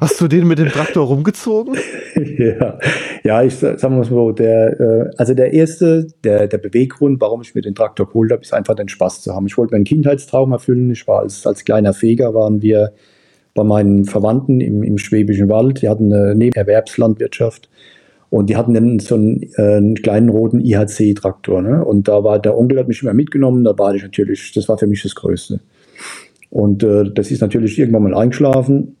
[0.00, 1.76] Hast du den mit dem Traktor rumgezogen?
[2.38, 2.78] ja,
[3.22, 7.54] ja, ich sag mal so, der, äh, also der erste, der, der Beweggrund, warum ich
[7.54, 9.46] mir den Traktor geholt habe, ist einfach den Spaß zu haben.
[9.46, 10.90] Ich wollte meinen Kindheitstraum erfüllen.
[10.90, 12.92] Ich war als, als kleiner Feger, waren wir
[13.54, 15.82] bei meinen Verwandten im, im Schwäbischen Wald.
[15.82, 17.68] Die hatten eine Nebenerwerbslandwirtschaft
[18.34, 21.62] und die hatten dann so einen, äh, einen kleinen roten IHC-Traktor.
[21.62, 21.84] Ne?
[21.84, 24.76] Und da war der Onkel hat mich immer mitgenommen, da war ich natürlich, das war
[24.76, 25.60] für mich das Größte.
[26.50, 28.96] Und äh, das ist natürlich irgendwann mal eingeschlafen,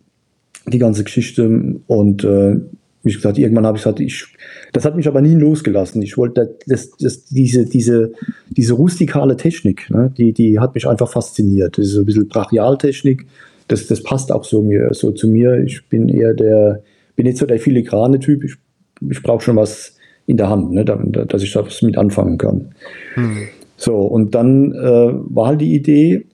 [0.68, 1.80] die ganze Geschichte.
[1.88, 2.60] Und äh,
[3.02, 4.24] wie gesagt, irgendwann habe ich gesagt, ich,
[4.72, 6.00] das hat mich aber nie losgelassen.
[6.02, 8.12] Ich wollte das, das, diese, diese,
[8.50, 11.76] diese rustikale Technik, ne, die, die hat mich einfach fasziniert.
[11.76, 13.26] Das ist so ein bisschen Brachialtechnik.
[13.66, 15.58] Das, das passt auch so, mir, so zu mir.
[15.58, 16.84] Ich bin eher der,
[17.16, 18.44] bin nicht so der filigrane Typ.
[18.44, 18.58] Ich
[19.00, 22.74] ich brauche schon was in der Hand, ne, dass ich da was mit anfangen kann.
[23.14, 23.48] Hm.
[23.76, 26.26] So, und dann äh, war halt die Idee,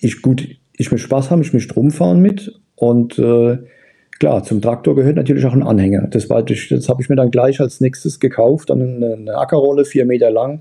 [0.00, 0.46] ich gut,
[0.76, 3.58] ich will Spaß haben, ich möchte rumfahren mit und äh,
[4.18, 6.08] klar, zum Traktor gehört natürlich auch ein Anhänger.
[6.08, 10.04] Das, das habe ich mir dann gleich als nächstes gekauft, dann eine, eine Ackerrolle, vier
[10.04, 10.60] Meter lang,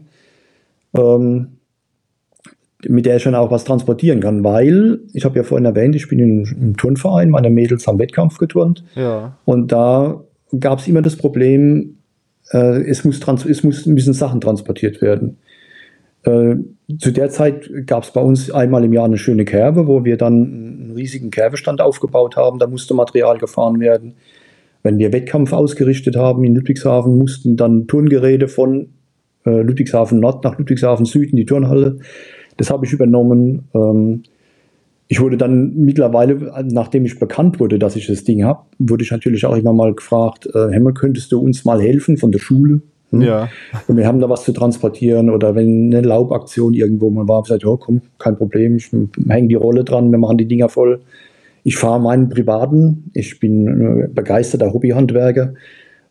[0.96, 1.58] ähm,
[2.88, 6.08] mit der ich dann auch was transportieren kann, weil, ich habe ja vorhin erwähnt, ich
[6.08, 9.38] bin im, im Turnverein, meine Mädels haben Wettkampf geturnt ja.
[9.46, 10.24] und da
[10.60, 11.98] gab es immer das Problem,
[12.52, 15.38] äh, es, muss es muss bisschen Sachen transportiert werden.
[16.24, 16.56] Äh,
[17.00, 20.18] zu der Zeit gab es bei uns einmal im Jahr eine schöne Kerbe, wo wir
[20.18, 22.60] dann einen riesigen Kerbestand aufgebaut haben.
[22.60, 24.16] Da musste Material gefahren werden.
[24.84, 28.90] Wenn wir Wettkampf ausgerichtet haben in Ludwigshafen, mussten dann Turngeräte von
[29.46, 32.00] äh, Ludwigshafen Nord nach Ludwigshafen Süd in die Turnhalle.
[32.58, 33.68] Das habe ich übernommen.
[33.74, 34.24] Ähm,
[35.12, 39.12] ich wurde dann mittlerweile, nachdem ich bekannt wurde, dass ich das Ding habe, wurde ich
[39.12, 42.80] natürlich auch immer mal gefragt, äh, Hemmel, könntest du uns mal helfen von der Schule?
[43.10, 43.22] Hm?
[43.22, 43.50] Ja.
[43.90, 47.66] Und wir haben da was zu transportieren oder wenn eine Laubaktion irgendwo mal war, gesagt,
[47.66, 48.90] oh komm, kein Problem, ich
[49.28, 51.02] hänge die Rolle dran, wir machen die Dinger voll.
[51.66, 55.56] Ich fahre meinen privaten, ich bin begeisterter Hobbyhandwerker.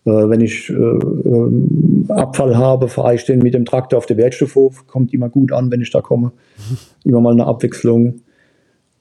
[0.04, 4.18] Äh, wenn ich äh, äh, Abfall habe, fahre ich den mit dem Traktor auf den
[4.18, 6.32] Wertstoffhof, kommt immer gut an, wenn ich da komme.
[7.04, 8.20] Immer mal eine Abwechslung.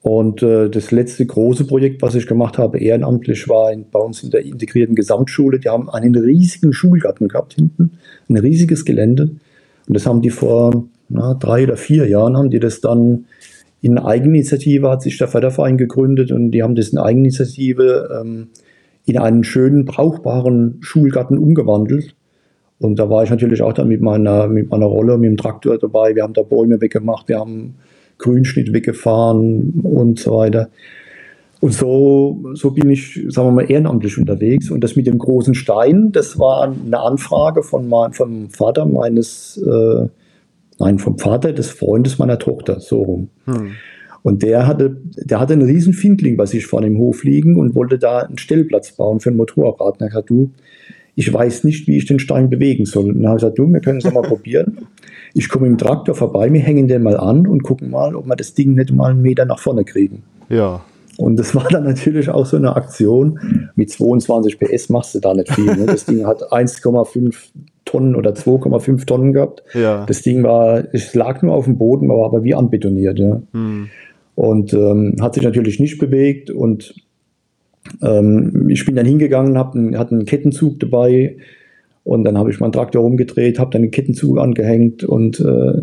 [0.02, 4.24] Und äh, das letzte große Projekt, was ich gemacht habe, ehrenamtlich, war in, bei uns
[4.24, 5.60] in der integrierten Gesamtschule.
[5.60, 9.24] Die haben einen riesigen Schulgarten gehabt hinten, ein riesiges Gelände.
[9.88, 13.26] Und das haben die vor na, drei oder vier Jahren, haben die das dann
[13.82, 18.50] in Eigeninitiative, hat sich der Förderverein gegründet und die haben das in Eigeninitiative ähm,
[19.06, 22.16] in einen schönen, brauchbaren Schulgarten umgewandelt.
[22.78, 25.78] Und da war ich natürlich auch dann mit meiner, mit meiner Rolle, mit dem Traktor
[25.78, 26.16] dabei.
[26.16, 27.76] Wir haben da Bäume weggemacht, wir haben
[28.20, 30.70] Grünschnitt weggefahren und so weiter.
[31.62, 34.70] Und so, so bin ich, sagen wir mal, ehrenamtlich unterwegs.
[34.72, 39.58] Und das mit dem großen Stein, das war eine Anfrage von mein, vom Vater meines,
[39.58, 40.08] äh,
[40.80, 43.30] nein, vom Vater des Freundes meiner Tochter, so rum.
[43.46, 43.72] Hm.
[44.22, 47.76] Und der hatte, der hatte einen riesen Findling bei sich vor dem Hof liegen und
[47.76, 50.02] wollte da einen Stellplatz bauen für ein Motorrad.
[50.02, 50.52] Und er hat du,
[51.20, 53.10] ich weiß nicht, wie ich den Stein bewegen soll.
[53.10, 54.88] Und dann habe ich gesagt, du, wir können es mal probieren.
[55.34, 58.38] Ich komme im Traktor vorbei, wir hängen den mal an und gucken mal, ob wir
[58.38, 60.24] das Ding nicht mal einen Meter nach vorne kriegen.
[60.48, 60.82] Ja.
[61.18, 63.70] Und das war dann natürlich auch so eine Aktion.
[63.76, 65.66] Mit 22 PS machst du da nicht viel.
[65.66, 65.88] Ne?
[65.88, 67.36] Das Ding hat 1,5
[67.84, 69.62] Tonnen oder 2,5 Tonnen gehabt.
[69.74, 70.06] Ja.
[70.06, 73.20] Das Ding war, es lag nur auf dem Boden, war aber wie anbetoniert.
[73.20, 73.42] Ja.
[73.52, 73.90] Hm.
[74.36, 76.50] Und ähm, hat sich natürlich nicht bewegt.
[76.50, 76.96] Und
[78.02, 81.38] ähm, ich bin dann hingegangen, hab hatte einen Kettenzug dabei,
[82.10, 85.74] und dann habe ich meinen Traktor rumgedreht, habe dann den Kettenzug angehängt und äh,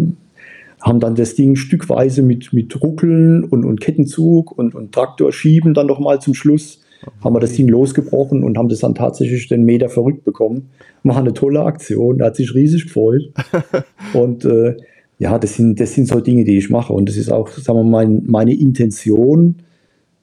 [0.81, 5.73] haben dann das Ding stückweise mit, mit Ruckeln und, und Kettenzug und, und Traktor schieben
[5.73, 6.83] dann nochmal zum Schluss.
[7.23, 10.71] Haben wir das Ding losgebrochen und haben das dann tatsächlich den Meter verrückt bekommen.
[11.05, 13.31] War eine tolle Aktion, da hat sich riesig gefreut.
[14.13, 14.77] und äh,
[15.19, 16.93] ja, das sind, das sind so Dinge, die ich mache.
[16.93, 19.57] Und das ist auch, sagen wir mal, mein, meine Intention.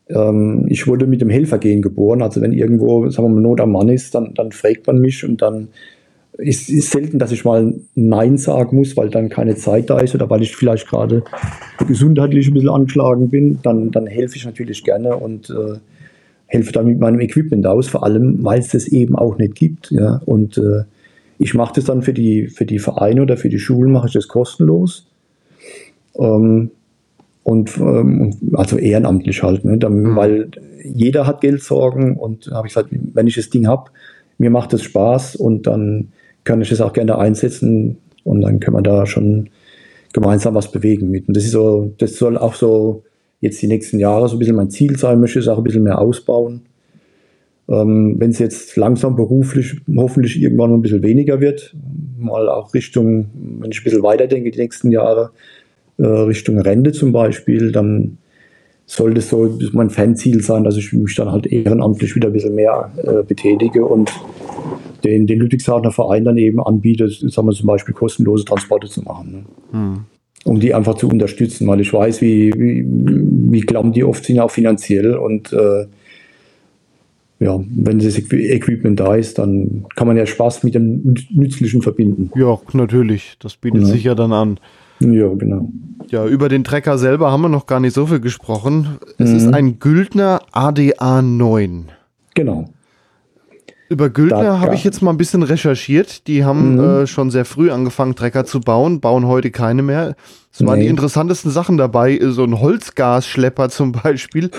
[0.09, 2.21] Ähm, ich wurde mit dem Helfergehen geboren.
[2.21, 5.23] Also wenn irgendwo, sagen wir mal, Not am Mann ist, dann, dann fragt man mich
[5.23, 5.69] und dann
[6.37, 10.15] es ist selten, dass ich mal Nein sagen muss, weil dann keine Zeit da ist
[10.15, 11.23] oder weil ich vielleicht gerade
[11.87, 13.59] gesundheitlich ein bisschen angeschlagen bin.
[13.61, 15.77] Dann, dann helfe ich natürlich gerne und äh,
[16.47, 19.91] helfe dann mit meinem Equipment aus, vor allem, weil es das eben auch nicht gibt.
[19.91, 20.21] Ja?
[20.25, 20.83] Und äh,
[21.37, 24.13] ich mache das dann für die, für die Vereine oder für die Schulen, mache ich
[24.13, 25.05] das kostenlos.
[26.17, 26.71] Ähm,
[27.43, 29.77] und ähm, also ehrenamtlich halt, ne?
[29.77, 30.15] Dann, mhm.
[30.15, 30.51] weil
[30.83, 33.91] jeder hat Geldsorgen und habe ich gesagt, wenn ich das Ding habe,
[34.37, 36.09] mir macht es Spaß und dann
[36.43, 39.49] kann ich das auch gerne einsetzen und dann können wir da schon
[40.13, 41.27] gemeinsam was bewegen mit.
[41.27, 43.03] Und das ist so, das soll auch so
[43.41, 45.83] jetzt die nächsten Jahre so ein bisschen mein Ziel sein, möchte es auch ein bisschen
[45.83, 46.61] mehr ausbauen.
[47.67, 51.75] Ähm, Wenn es jetzt langsam beruflich hoffentlich irgendwann mal ein bisschen weniger wird,
[52.17, 53.29] mal auch Richtung,
[53.59, 55.31] wenn ich ein bisschen weiterdenke, die nächsten Jahre,
[56.07, 58.17] Richtung Rente zum Beispiel, dann
[58.85, 62.55] soll das so mein Fanziel sein, dass ich mich dann halt ehrenamtlich wieder ein bisschen
[62.55, 64.11] mehr äh, betätige und
[65.03, 69.31] den, den Ludwigshafener Verein dann eben anbietet, sagen wir zum Beispiel kostenlose Transporte zu machen.
[69.31, 69.43] Ne?
[69.71, 69.99] Hm.
[70.45, 74.39] Um die einfach zu unterstützen, weil ich weiß, wie, wie, wie klamm die oft sind,
[74.39, 75.15] auch finanziell.
[75.15, 75.85] Und äh,
[77.39, 82.29] ja, wenn das Equipment da ist, dann kann man ja Spaß mit dem Nützlichen verbinden.
[82.35, 83.37] Ja, natürlich.
[83.39, 83.87] Das bietet ja.
[83.87, 84.59] sich ja dann an.
[85.11, 85.69] Ja, genau.
[86.09, 88.97] Ja, über den Trecker selber haben wir noch gar nicht so viel gesprochen.
[89.17, 89.35] Es mhm.
[89.35, 91.89] ist ein Güldner ADA 9.
[92.35, 92.69] Genau.
[93.89, 96.27] Über Güldner habe ich jetzt mal ein bisschen recherchiert.
[96.27, 96.79] Die haben mhm.
[96.79, 100.15] äh, schon sehr früh angefangen, Trecker zu bauen, bauen heute keine mehr.
[100.51, 100.85] Es waren nee.
[100.85, 104.49] die interessantesten Sachen dabei, so ein Holzgasschlepper zum Beispiel.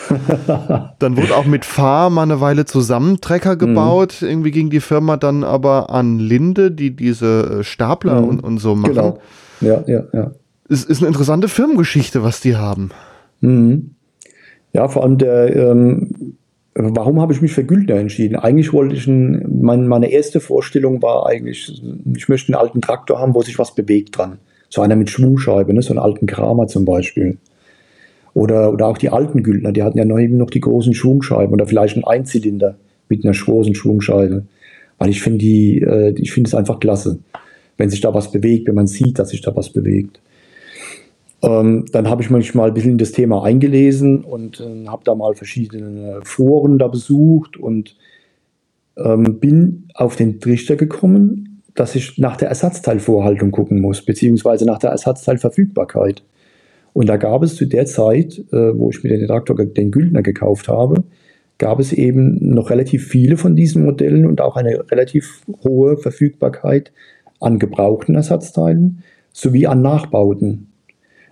[0.98, 3.58] dann wurde auch mit Fahr mal eine Weile zusammen Trecker mhm.
[3.58, 4.18] gebaut.
[4.20, 4.28] Mhm.
[4.28, 8.28] Irgendwie ging die Firma dann aber an Linde, die diese äh, Stapler mhm.
[8.28, 8.94] und, und so machen.
[8.94, 9.18] Genau.
[9.64, 10.32] Ja, ja, ja.
[10.68, 12.90] Es ist eine interessante Firmengeschichte, was die haben.
[13.40, 13.94] Mhm.
[14.72, 16.36] Ja, vor allem der, ähm,
[16.76, 18.34] Warum habe ich mich für Güldner entschieden?
[18.34, 21.80] Eigentlich wollte ich, ein, mein, meine erste Vorstellung war eigentlich,
[22.16, 24.38] ich möchte einen alten Traktor haben, wo sich was bewegt dran.
[24.68, 25.82] So einer mit Schwungscheibe, ne?
[25.82, 27.38] so einen alten Kramer zum Beispiel.
[28.34, 31.52] Oder, oder auch die alten Güldner, die hatten ja noch eben noch die großen Schwungscheiben
[31.52, 32.74] oder vielleicht einen Einzylinder
[33.08, 34.44] mit einer großen Schwungscheibe.
[34.98, 37.20] Weil ich finde die, äh, ich finde es einfach klasse,
[37.76, 40.20] wenn sich da was bewegt, wenn man sieht, dass sich da was bewegt.
[41.42, 45.02] Ähm, dann habe ich mich mal ein bisschen in das Thema eingelesen und äh, habe
[45.04, 47.96] da mal verschiedene Foren da besucht und
[48.96, 54.78] ähm, bin auf den Trichter gekommen, dass ich nach der Ersatzteilvorhaltung gucken muss, beziehungsweise nach
[54.78, 56.22] der Ersatzteilverfügbarkeit.
[56.92, 60.22] Und da gab es zu der Zeit, äh, wo ich mir den Traktor, den Güldner
[60.22, 61.02] gekauft habe,
[61.58, 66.92] gab es eben noch relativ viele von diesen Modellen und auch eine relativ hohe Verfügbarkeit
[67.40, 70.68] an gebrauchten Ersatzteilen sowie an Nachbauten.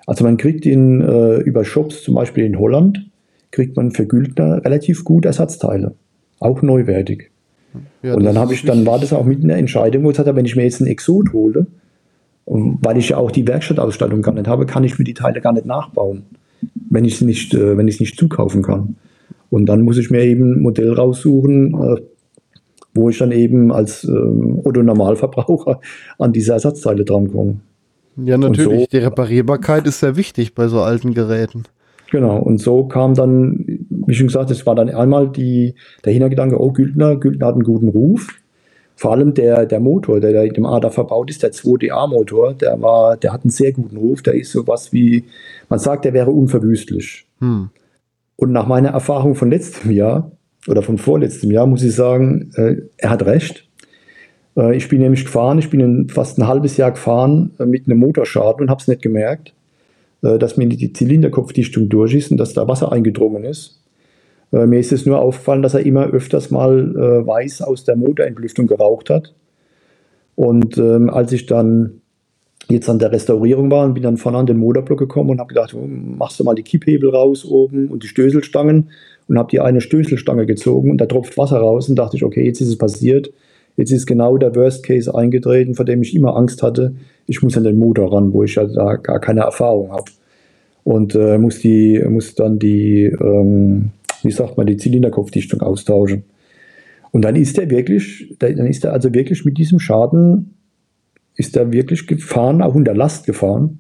[0.07, 3.09] Also man kriegt in, äh, über Shops, zum Beispiel in Holland,
[3.51, 5.95] kriegt man für Güldner relativ gut Ersatzteile,
[6.41, 7.31] auch neuwertig.
[8.03, 10.37] Ja, und dann habe ich, dann war das auch mit einer Entscheidung, wo ich gesagt
[10.37, 11.67] wenn ich mir jetzt einen Exot hole,
[12.45, 15.53] weil ich ja auch die Werkstattausstattung gar nicht habe, kann ich mir die Teile gar
[15.53, 16.25] nicht nachbauen,
[16.91, 18.97] wenn ich es nicht, äh, wenn nicht zukaufen kann.
[19.51, 22.01] Und dann muss ich mir eben ein Modell raussuchen, äh,
[22.95, 25.81] wo ich dann eben als ähm, Otto-Normalverbraucher
[26.19, 27.61] an diese Ersatzteile drankomme.
[28.17, 28.81] Ja, natürlich.
[28.81, 31.65] So, die Reparierbarkeit ist sehr wichtig bei so alten Geräten.
[32.11, 35.75] Genau, und so kam dann, wie schon gesagt, es war dann einmal die,
[36.05, 38.29] der Hintergedanke, oh, Güldner, Güldner hat einen guten Ruf.
[38.97, 42.83] Vor allem der, der Motor, der da in dem ADA verbaut ist, der 2DA-Motor, der
[42.83, 44.21] war, der hat einen sehr guten Ruf.
[44.21, 45.25] Der ist sowas wie,
[45.71, 47.27] man sagt, der wäre unverwüstlich.
[47.41, 47.71] Hm.
[48.37, 50.31] Und nach meiner Erfahrung von letztem Jahr
[50.69, 53.69] oder von vorletztem Jahr muss ich sagen, äh, er hat recht.
[54.57, 57.99] Äh, ich bin nämlich gefahren, ich bin fast ein halbes Jahr gefahren äh, mit einem
[57.99, 59.53] Motorschaden und habe es nicht gemerkt.
[60.23, 63.81] Äh, dass mir die Zylinderkopfdichtung durch ist und dass da Wasser eingedrungen ist.
[64.53, 67.97] Äh, mir ist es nur aufgefallen, dass er immer öfters mal äh, weiß aus der
[67.97, 69.35] Motorentlüftung geraucht hat.
[70.37, 72.01] Und ähm, als ich dann
[72.69, 75.49] jetzt an der Restaurierung war und bin dann vorne an den Motorblock gekommen und habe
[75.49, 78.91] gedacht, oh, machst du mal die Kipphebel raus oben und die Stößelstangen
[79.33, 82.45] und habe die eine Stößelstange gezogen und da tropft Wasser raus und dachte ich, okay,
[82.45, 83.33] jetzt ist es passiert.
[83.79, 86.95] Jetzt ist genau der Worst Case eingetreten, vor dem ich immer Angst hatte.
[87.27, 90.05] Ich muss an den Motor ran, wo ich ja da gar keine Erfahrung habe.
[90.85, 96.25] Und äh, muss, die, muss dann die, ähm, wie sagt man, die Zylinderkopfdichtung austauschen.
[97.11, 100.57] Und dann ist er wirklich, dann ist er also wirklich mit diesem Schaden,
[101.37, 103.79] ist er wirklich gefahren, auch unter Last gefahren.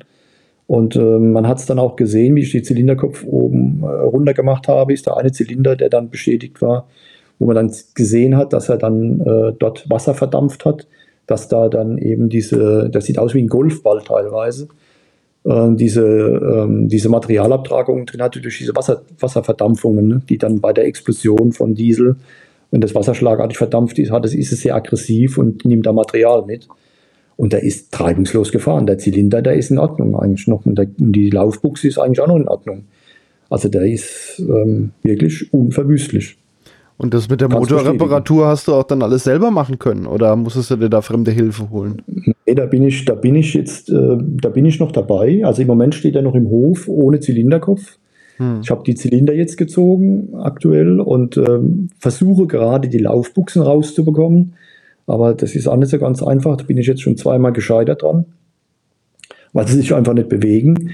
[0.72, 4.32] Und äh, man hat es dann auch gesehen, wie ich die Zylinderkopf oben äh, runter
[4.32, 6.88] gemacht habe, ist der eine Zylinder, der dann beschädigt war,
[7.38, 10.86] wo man dann gesehen hat, dass er dann äh, dort Wasser verdampft hat,
[11.26, 14.68] dass da dann eben diese, das sieht aus wie ein Golfball teilweise,
[15.44, 20.72] äh, diese, ähm, diese Materialabtragung drin hatte durch diese Wasser, Wasserverdampfungen, ne, die dann bei
[20.72, 22.16] der Explosion von Diesel,
[22.70, 26.46] wenn das Wasser schlagartig verdampft ist, hat, ist es sehr aggressiv und nimmt da Material
[26.46, 26.66] mit.
[27.42, 28.86] Und der ist treibungslos gefahren.
[28.86, 30.64] Der Zylinder, der ist in Ordnung eigentlich noch.
[30.64, 32.84] Und, der, und die Laufbuchse ist eigentlich auch noch in Ordnung.
[33.50, 36.36] Also der ist ähm, wirklich unverwüstlich.
[36.98, 40.70] Und das mit der Motorreparatur hast du auch dann alles selber machen können oder musstest
[40.70, 42.00] du dir da fremde Hilfe holen?
[42.06, 45.44] Nee, da bin ich, da bin ich jetzt, äh, da bin ich noch dabei.
[45.44, 47.98] Also im Moment steht er noch im Hof ohne Zylinderkopf.
[48.36, 48.60] Hm.
[48.62, 54.52] Ich habe die Zylinder jetzt gezogen aktuell und ähm, versuche gerade die Laufbuchsen rauszubekommen.
[55.06, 56.56] Aber das ist auch nicht so ganz einfach.
[56.56, 58.26] Da bin ich jetzt schon zweimal gescheitert dran,
[59.52, 60.90] weil sie sich einfach nicht bewegen.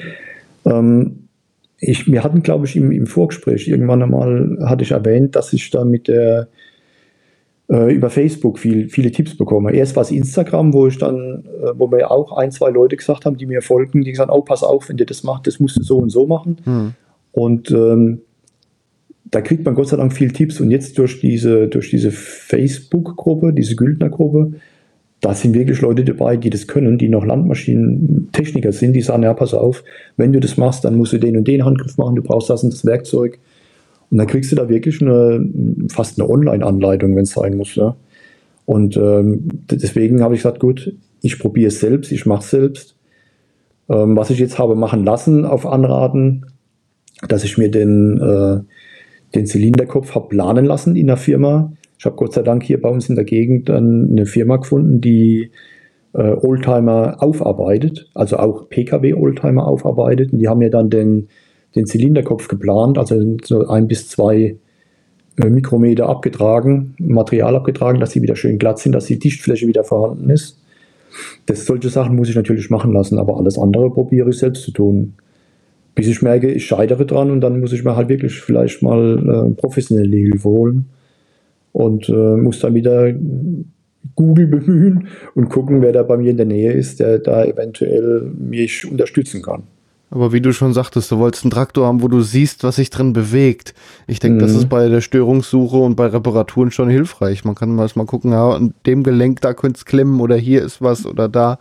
[0.64, 1.28] Ähm,
[1.80, 5.70] ich, wir hatten, glaube ich, im, im Vorgespräch irgendwann einmal, hatte ich erwähnt, dass ich
[5.70, 6.48] da mit der
[7.70, 9.72] äh, über Facebook viel, viele Tipps bekomme.
[9.72, 13.26] Erst war es Instagram, wo ich dann, äh, wo mir auch ein, zwei Leute gesagt
[13.26, 15.61] haben, die mir folgen, die gesagt haben, oh, pass auf, wenn du das machst, das
[15.61, 16.56] musst du so und so machen.
[16.64, 16.94] Hm.
[17.32, 18.22] Und ähm,
[19.31, 20.61] da kriegt man Gott sei Dank viel Tipps.
[20.61, 24.53] Und jetzt durch diese, durch diese Facebook-Gruppe, diese Güldner-Gruppe,
[25.20, 29.35] da sind wirklich Leute dabei, die das können, die noch Landmaschinentechniker sind, die sagen, ja,
[29.35, 29.83] pass auf,
[30.16, 32.62] wenn du das machst, dann musst du den und den Handgriff machen, du brauchst das
[32.62, 33.39] und das Werkzeug.
[34.11, 35.47] Und dann kriegst du da wirklich eine,
[35.89, 37.74] fast eine Online-Anleitung, wenn es sein muss.
[37.74, 37.97] Ja.
[38.64, 42.95] Und ähm, deswegen habe ich gesagt, gut, ich probiere es selbst, ich mache es selbst.
[43.89, 46.47] Ähm, was ich jetzt habe machen lassen auf Anraten,
[47.26, 48.61] dass ich mir den, äh,
[49.35, 52.89] den Zylinderkopf habe planen lassen in der Firma ich habe Gott sei Dank hier bei
[52.89, 55.51] uns in der Gegend eine Firma gefunden, die
[56.14, 60.33] äh, Oldtimer aufarbeitet, also auch Pkw-Oldtimer aufarbeitet.
[60.33, 61.26] Und die haben mir dann den,
[61.74, 64.57] den Zylinderkopf geplant, also so ein bis zwei
[65.39, 69.83] äh, Mikrometer abgetragen, Material abgetragen, dass sie wieder schön glatt sind, dass die Dichtfläche wieder
[69.83, 70.61] vorhanden ist.
[71.47, 74.70] Das, solche Sachen muss ich natürlich machen lassen, aber alles andere probiere ich selbst zu
[74.70, 75.14] tun.
[75.99, 79.18] Bis ich merke, ich scheitere dran und dann muss ich mir halt wirklich vielleicht mal
[79.18, 80.84] äh, professionelle Hilfe holen
[81.72, 83.12] und äh, muss dann wieder
[84.14, 88.30] Google bemühen und gucken, wer da bei mir in der Nähe ist, der da eventuell
[88.38, 89.64] mich unterstützen kann.
[90.11, 92.90] Aber wie du schon sagtest, du wolltest einen Traktor haben, wo du siehst, was sich
[92.90, 93.74] drin bewegt.
[94.07, 94.40] Ich denke, mhm.
[94.42, 97.44] das ist bei der Störungssuche und bei Reparaturen schon hilfreich.
[97.44, 100.80] Man kann mal gucken, ja, an dem Gelenk, da könnte es klemmen oder hier ist
[100.80, 101.59] was oder da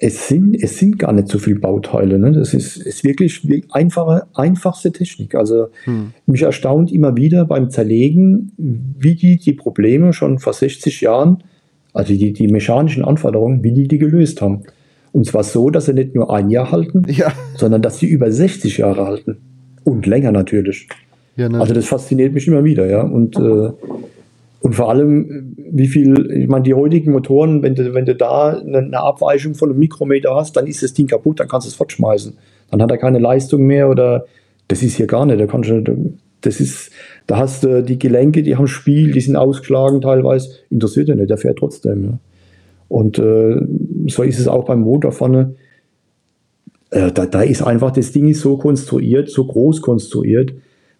[0.00, 2.18] es sind, es sind gar nicht so viele Bauteile.
[2.18, 2.32] Ne?
[2.32, 3.42] Das ist, ist wirklich
[3.72, 5.34] einfache, einfachste Technik.
[5.34, 6.12] Also hm.
[6.26, 11.42] mich erstaunt immer wieder beim Zerlegen, wie die die Probleme schon vor 60 Jahren,
[11.92, 14.62] also die, die mechanischen Anforderungen, wie die die gelöst haben.
[15.12, 17.32] Und zwar so, dass sie nicht nur ein Jahr halten, ja.
[17.56, 19.38] sondern dass sie über 60 Jahre halten.
[19.82, 20.88] Und länger natürlich.
[21.36, 21.60] Ja, ne?
[21.60, 23.02] Also das fasziniert mich immer wieder, ja.
[23.02, 23.70] Und äh,
[24.60, 28.58] Und vor allem, wie viel, ich meine, die heutigen Motoren, wenn du, wenn du da
[28.58, 31.76] eine Abweichung von einem Mikrometer hast, dann ist das Ding kaputt, dann kannst du es
[31.76, 32.36] fortschmeißen.
[32.70, 34.26] Dann hat er keine Leistung mehr oder
[34.66, 35.40] das ist hier gar nicht.
[35.40, 36.90] Da kannst du, das ist,
[37.26, 41.30] da hast du die Gelenke, die haben Spiel, die sind ausgeschlagen teilweise, interessiert er nicht,
[41.30, 42.04] der fährt trotzdem.
[42.04, 42.18] Ja.
[42.88, 43.60] Und äh,
[44.06, 45.54] so ist es auch beim Motor vorne.
[46.90, 50.52] Äh, da, da ist einfach das Ding ist so konstruiert, so groß konstruiert,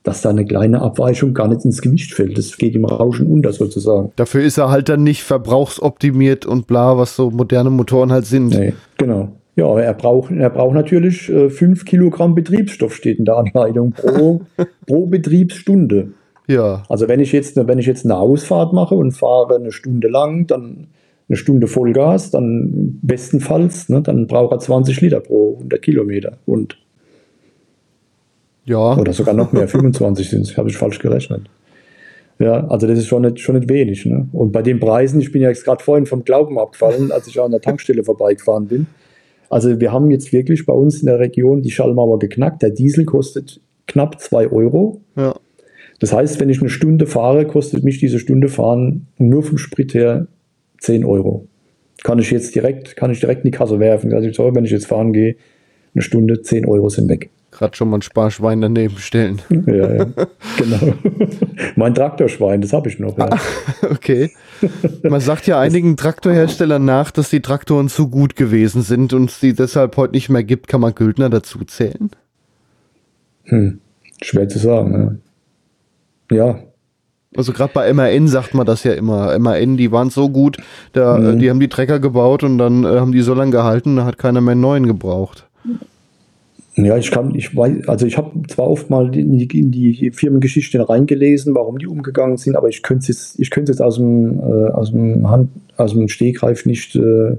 [0.03, 2.39] dass da eine kleine Abweichung gar nicht ins Gewicht fällt.
[2.39, 4.13] Das geht im Rauschen unter sozusagen.
[4.17, 8.49] Dafür ist er halt dann nicht verbrauchsoptimiert und bla, was so moderne Motoren halt sind.
[8.49, 9.33] Nee, genau.
[9.57, 14.43] Ja, er braucht, er braucht natürlich äh, 5 Kilogramm Betriebsstoff, steht in der Anleitung, pro,
[14.87, 16.13] pro Betriebsstunde.
[16.47, 16.85] Ja.
[16.89, 20.47] Also wenn ich jetzt, wenn ich jetzt eine Ausfahrt mache und fahre eine Stunde lang,
[20.47, 20.87] dann
[21.29, 26.39] eine Stunde Vollgas, dann bestenfalls, ne, dann braucht er 20 Liter pro 100 Kilometer.
[26.47, 26.79] Und
[28.69, 28.97] ja.
[28.97, 31.43] Oder sogar noch mehr, 25 sind es, habe ich falsch gerechnet.
[32.39, 34.07] Ja, also das ist schon nicht, schon nicht wenig.
[34.07, 34.29] Ne?
[34.33, 37.41] Und bei den Preisen, ich bin ja jetzt gerade vorhin vom Glauben abgefallen, als ich
[37.41, 38.87] an der Tankstelle vorbeigefahren bin.
[39.51, 42.63] Also wir haben jetzt wirklich bei uns in der Region die Schallmauer geknackt.
[42.63, 45.01] Der Diesel kostet knapp 2 Euro.
[45.17, 45.35] Ja.
[45.99, 49.95] Das heißt, wenn ich eine Stunde fahre, kostet mich diese Stunde fahren nur vom Sprit
[49.95, 50.29] her
[50.81, 51.47] 10 Euro.
[52.05, 54.13] Kann ich jetzt direkt, kann ich direkt in die Kasse werfen.
[54.13, 55.35] Also wenn ich jetzt fahren gehe,
[55.95, 57.31] eine Stunde, 10 Euro sind weg.
[57.51, 59.41] Gerade schon mal ein Sparschwein daneben stellen.
[59.49, 60.07] Ja, ja.
[60.59, 60.95] genau.
[61.77, 63.17] mein Traktorschwein, das habe ich noch.
[63.17, 63.31] Ja.
[63.91, 64.31] okay.
[65.03, 69.41] Man sagt ja einigen Traktorherstellern nach, dass die Traktoren zu gut gewesen sind und es
[69.41, 70.69] die deshalb heute nicht mehr gibt.
[70.69, 72.11] Kann man Güldner dazu zählen?
[73.45, 73.81] Hm.
[74.23, 75.23] Schwer zu sagen.
[76.31, 76.37] Ja.
[76.37, 76.59] ja.
[77.37, 79.39] Also gerade bei MAN sagt man das ja immer.
[79.39, 80.59] MAN, die waren so gut,
[80.93, 81.39] da, mhm.
[81.39, 84.19] die haben die Trecker gebaut und dann äh, haben die so lange gehalten, da hat
[84.19, 85.48] keiner mehr einen neuen gebraucht.
[86.85, 90.13] Ja, ich kann, ich weiß, also ich habe zwar oft mal in die, in die
[90.13, 94.39] Firmengeschichte reingelesen, warum die umgegangen sind, aber ich könnte es ich könnte jetzt aus dem,
[94.39, 97.37] äh, aus dem Hand, aus dem Stegreif nicht, äh,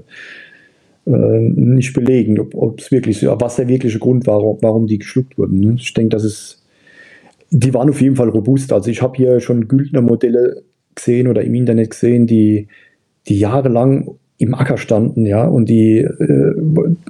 [1.06, 5.58] äh, nicht belegen, ob es wirklich was der wirkliche Grund war, warum die geschluckt wurden.
[5.58, 5.74] Ne?
[5.78, 6.62] Ich denke, dass es,
[7.50, 8.74] die waren auf jeden Fall robust.
[8.74, 10.64] Also ich habe hier schon Güldner Modelle
[10.94, 12.68] gesehen oder im Internet gesehen, die,
[13.26, 16.54] die jahrelang im Acker standen, ja, und die, äh,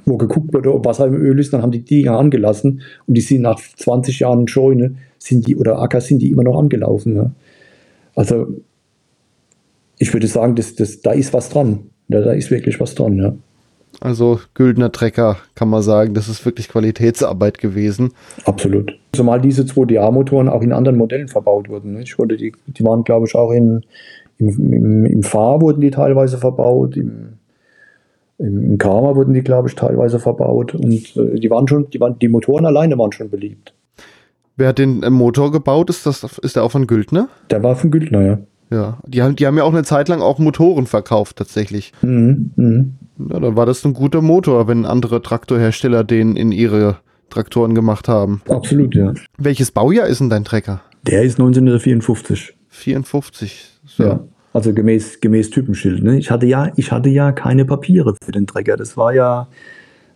[0.05, 3.21] wo geguckt wurde, ob Wasser im Öl ist, dann haben die Dinger angelassen und die
[3.21, 7.15] sind nach 20 Jahren Scheune, sind die, oder Acker sind die immer noch angelaufen.
[7.15, 7.31] Ja.
[8.15, 8.47] Also,
[9.97, 11.79] ich würde sagen, das, das, da ist was dran.
[12.09, 13.33] Ja, da ist wirklich was dran, ja.
[14.01, 18.11] Also Güldner Trecker kann man sagen, das ist wirklich Qualitätsarbeit gewesen.
[18.43, 18.91] Absolut.
[19.13, 21.97] Zumal diese 2DA-Motoren auch in anderen Modellen verbaut wurden.
[22.01, 23.83] Ich wollte die, die waren, glaube ich, auch in,
[24.41, 27.33] im, im, im Fahr wurden die teilweise verbaut, im,
[28.37, 31.99] im, im Karma wurden die, glaube ich, teilweise verbaut und äh, die waren schon, die
[31.99, 33.73] waren, die Motoren alleine waren schon beliebt.
[34.57, 35.89] Wer hat den äh, Motor gebaut?
[35.89, 37.29] Ist das, ist der auch von Güldner?
[37.49, 38.39] Der war von Güldner, ja.
[38.71, 41.91] Ja, die haben, die haben ja auch eine Zeit lang auch Motoren verkauft, tatsächlich.
[42.01, 42.85] Mhm, mh.
[43.29, 46.97] Ja, dann war das ein guter Motor, wenn andere Traktorhersteller den in ihre
[47.29, 48.41] Traktoren gemacht haben.
[48.47, 49.13] Absolut, ja.
[49.37, 50.81] Welches Baujahr ist denn dein Trecker?
[51.05, 52.55] Der ist 1954.
[52.69, 53.79] 54.
[53.85, 54.03] So.
[54.03, 54.19] Ja.
[54.53, 56.03] Also gemäß, gemäß Typenschild.
[56.03, 56.17] Ne?
[56.17, 58.75] Ich, hatte ja, ich hatte ja keine Papiere für den Trecker.
[58.75, 59.47] Das war ja,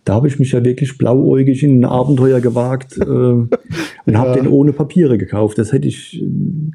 [0.04, 3.50] da habe ich mich ja wirklich blauäugig in ein Abenteuer gewagt äh, und
[4.06, 4.18] ja.
[4.18, 5.58] habe den ohne Papiere gekauft.
[5.58, 6.22] Das hätte ich,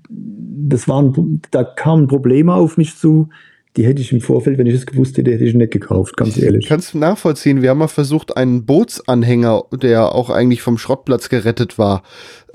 [0.09, 3.29] das waren, da kamen Probleme auf mich zu,
[3.77, 6.37] die hätte ich im Vorfeld, wenn ich es gewusst hätte, hätte ich nicht gekauft, ganz
[6.37, 6.67] ehrlich.
[6.67, 7.61] Kannst du nachvollziehen?
[7.61, 12.03] Wir haben mal versucht, einen Bootsanhänger, der auch eigentlich vom Schrottplatz gerettet war,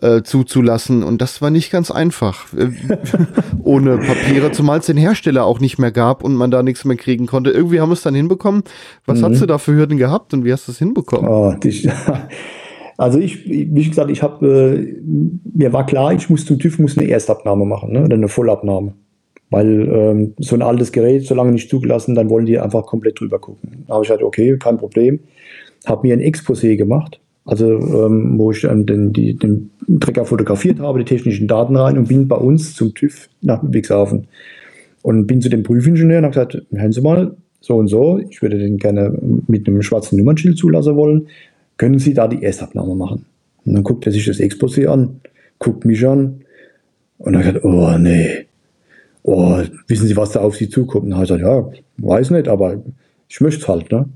[0.02, 1.02] äh, zuzulassen.
[1.02, 2.46] Und das war nicht ganz einfach.
[2.54, 2.70] Äh,
[3.62, 6.96] ohne Papiere, zumal es den Hersteller auch nicht mehr gab und man da nichts mehr
[6.96, 7.50] kriegen konnte.
[7.50, 8.62] Irgendwie haben wir es dann hinbekommen.
[9.06, 9.24] Was mhm.
[9.24, 11.30] hast du da für Hürden gehabt und wie hast du es hinbekommen?
[11.30, 11.90] Oh, die,
[12.96, 15.00] also ich, wie gesagt, ich habe, äh,
[15.54, 18.04] mir war klar, ich muss zum TÜV muss eine Erstabnahme machen, ne?
[18.04, 18.94] oder eine Vollabnahme.
[19.48, 23.38] Weil ähm, so ein altes Gerät, solange nicht zugelassen, dann wollen die einfach komplett drüber
[23.38, 23.84] gucken.
[23.86, 25.20] Da habe ich gesagt, okay, kein Problem.
[25.86, 30.80] Habe mir ein Exposé gemacht, also ähm, wo ich ähm, den, die, den Trecker fotografiert
[30.80, 34.26] habe, die technischen Daten rein und bin bei uns zum TÜV nach Ludwigshafen.
[35.02, 38.42] Und bin zu dem Prüfingenieur und habe gesagt, hören Sie mal, so und so, ich
[38.42, 39.16] würde den gerne
[39.46, 41.28] mit einem schwarzen Nummernschild zulassen wollen.
[41.76, 43.26] Können Sie da die Erstabnahme machen?
[43.64, 45.20] Und dann guckt er sich das Exposé an,
[45.58, 46.42] guckt mich an
[47.18, 48.46] und dann sagt, oh nee,
[49.22, 51.04] oh, wissen Sie, was da auf Sie zukommt?
[51.04, 52.82] Und dann habe ich gesagt, ja, weiß nicht, aber
[53.28, 53.90] ich möchte es halt.
[53.90, 54.06] Ne?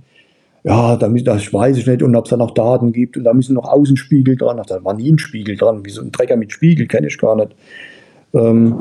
[0.63, 3.33] Ja, damit, das weiß ich nicht und ob es da noch Daten gibt und da
[3.33, 4.59] müssen noch Außenspiegel dran.
[4.61, 5.85] Ach, da war nie ein Spiegel dran.
[5.85, 7.55] Wie so ein Trecker mit Spiegel kenne ich gar nicht.
[8.33, 8.75] Ähm,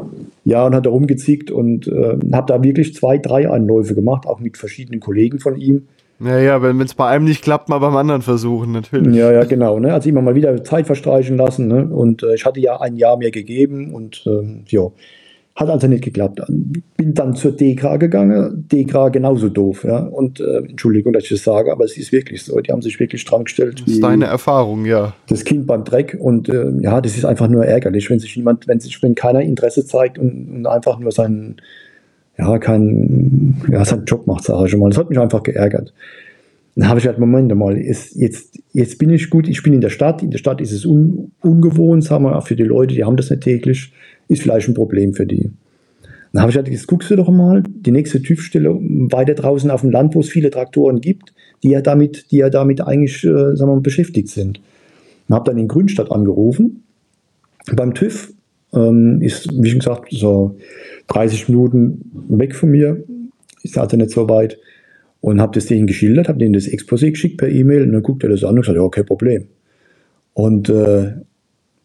[0.46, 4.40] ja, und hat da rumgezickt und äh, habe da wirklich zwei, drei Anläufe gemacht, auch
[4.40, 5.88] mit verschiedenen Kollegen von ihm.
[6.20, 9.16] Ja, ja, wenn es bei einem nicht klappt, mal beim anderen versuchen, natürlich.
[9.16, 9.80] Ja, ja, genau.
[9.80, 9.94] Ne?
[9.94, 11.68] Also immer mal wieder Zeit verstreichen lassen.
[11.68, 11.86] Ne?
[11.86, 14.82] Und äh, ich hatte ja ein Jahr mehr gegeben und ähm, ja,
[15.60, 16.42] Hat also nicht geklappt.
[16.96, 18.66] Bin dann zur DEKRA gegangen.
[18.72, 19.84] DEKRA genauso doof.
[19.84, 19.98] Ja?
[19.98, 22.58] Und äh, Entschuldigung, dass ich das sage, aber es ist wirklich so.
[22.62, 23.82] Die haben sich wirklich dran gestellt.
[23.82, 25.16] Das ist deine Erfahrung, ja.
[25.28, 26.16] Das Kind beim Dreck.
[26.18, 29.42] Und äh, ja, das ist einfach nur ärgerlich, wenn sich jemand, wenn sich, wenn keiner
[29.42, 31.58] Interesse zeigt und, und einfach nur seinen,
[32.38, 34.88] ja, keinen, ja, seinen Job macht, sage ich schon mal.
[34.88, 35.94] Das hat mich einfach geärgert.
[36.76, 39.82] Dann habe ich halt, Moment mal, jetzt, jetzt, jetzt bin ich gut, ich bin in
[39.82, 40.24] der Stadt.
[40.24, 43.30] In der Stadt ist es un, ungewohnt, sagen wir, für die Leute, die haben das
[43.30, 43.92] nicht täglich
[44.30, 45.52] ist vielleicht ein Problem für die.
[46.32, 48.70] Dann habe ich gesagt, jetzt guckst du doch mal, die nächste TÜV-Stelle
[49.12, 52.50] weiter draußen auf dem Land, wo es viele Traktoren gibt, die ja damit, die ja
[52.50, 54.62] damit eigentlich äh, sagen wir mal, beschäftigt sind.
[55.28, 56.84] Und habe dann in Grünstadt angerufen.
[57.76, 58.32] Beim TÜV
[58.74, 60.56] ähm, ist, wie schon gesagt, so
[61.08, 63.04] 30 Minuten weg von mir,
[63.64, 64.60] ist also nicht so weit.
[65.22, 68.24] Und habe das denen geschildert, habe denen das Exposé geschickt per E-Mail und dann guckt
[68.24, 69.48] er das an und sagt, ja, kein Problem.
[70.34, 71.12] Und äh,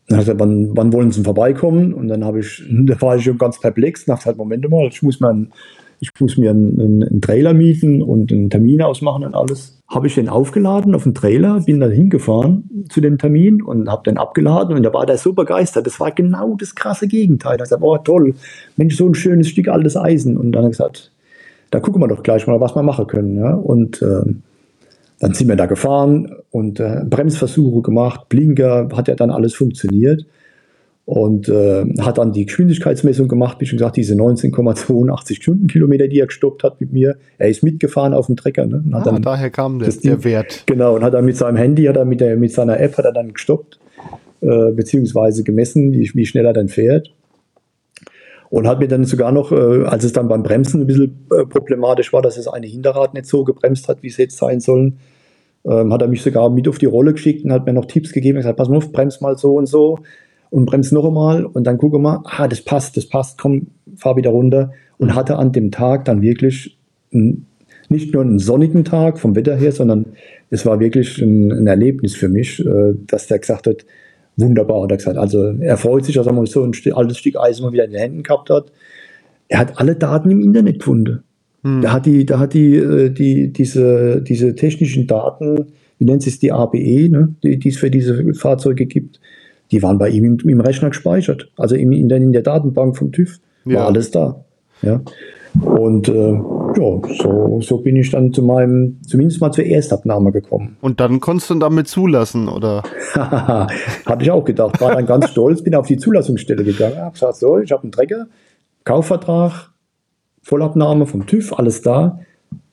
[0.08, 1.94] dann hat er, wann, wann wollen Sie vorbeikommen?
[1.94, 4.88] Und dann habe ich, da war ich schon ganz perplex und dachte halt, Moment mal,
[4.88, 5.52] ich muss mir, einen,
[6.00, 9.80] ich muss mir einen, einen, Trailer mieten und einen Termin ausmachen und alles.
[9.88, 14.02] Habe ich den aufgeladen auf den Trailer, bin dann hingefahren zu dem Termin und habe
[14.04, 15.86] den abgeladen und da war der so begeistert.
[15.86, 17.52] Das war genau das krasse Gegenteil.
[17.52, 18.34] Er hat gesagt, oh toll,
[18.76, 20.36] Mensch, so ein schönes Stück altes Eisen.
[20.36, 21.13] Und dann hat er gesagt,
[21.74, 23.36] da gucken wir doch gleich mal, was wir machen können.
[23.36, 23.52] Ja?
[23.52, 24.22] Und äh,
[25.18, 30.24] dann sind wir da gefahren und äh, Bremsversuche gemacht, Blinker, hat ja dann alles funktioniert.
[31.06, 36.26] Und äh, hat dann die Geschwindigkeitsmessung gemacht, wie schon gesagt, diese 19,82 Stundenkilometer, die er
[36.26, 37.16] gestoppt hat mit mir.
[37.36, 38.64] Er ist mitgefahren auf dem Trecker.
[38.66, 38.82] Ne?
[38.92, 40.62] Ah, dann daher kam der, der Wert.
[40.66, 43.04] Genau, und hat dann mit seinem Handy, hat er mit, der, mit seiner App hat
[43.04, 43.78] er dann gestoppt,
[44.40, 47.13] äh, beziehungsweise gemessen, wie, wie schnell er dann fährt.
[48.54, 51.44] Und hat mir dann sogar noch, äh, als es dann beim Bremsen ein bisschen äh,
[51.44, 54.98] problematisch war, dass das eine Hinterrad nicht so gebremst hat, wie es jetzt sein sollen,
[55.64, 58.12] ähm, hat er mich sogar mit auf die Rolle geschickt und hat mir noch Tipps
[58.12, 58.36] gegeben.
[58.36, 59.98] Er hat gesagt, pass mal auf, bremst mal so und so
[60.50, 64.16] und bremst noch einmal und dann gucke mal, ah, das passt, das passt, komm, fahr
[64.16, 64.70] wieder runter.
[64.98, 66.78] Und hatte an dem Tag dann wirklich
[67.12, 67.46] ein,
[67.88, 70.06] nicht nur einen sonnigen Tag vom Wetter her, sondern
[70.50, 73.84] es war wirklich ein, ein Erlebnis für mich, äh, dass der gesagt hat,
[74.36, 75.16] wunderbar, hat er gesagt.
[75.16, 77.92] Also er freut sich, dass er mal so ein altes Stück Eisen mal wieder in
[77.92, 78.72] den Händen gehabt hat.
[79.48, 81.22] Er hat alle Daten im Internet gefunden.
[81.62, 81.80] Hm.
[81.82, 85.66] Da hat die, da hat die, äh, die, diese, diese technischen Daten,
[85.98, 89.20] wie nennt es die ABE, ne, die, die es für diese Fahrzeuge gibt,
[89.70, 91.50] die waren bei ihm im, im Rechner gespeichert.
[91.56, 93.86] Also im, in, der, in der Datenbank vom TÜV war ja.
[93.86, 94.44] alles da.
[94.82, 95.00] Ja.
[95.60, 96.40] Und äh,
[96.76, 100.76] ja, so, so bin ich dann zu meinem, zumindest mal zur Erstabnahme gekommen.
[100.80, 102.82] Und dann konntest du damit zulassen, oder?
[103.14, 104.80] Hatte ich auch gedacht.
[104.80, 106.96] War dann ganz stolz, bin auf die Zulassungsstelle gegangen.
[106.98, 108.26] Hab gesagt, so, ich habe einen Trecker,
[108.84, 109.70] Kaufvertrag,
[110.42, 112.20] Vollabnahme vom TÜV, alles da.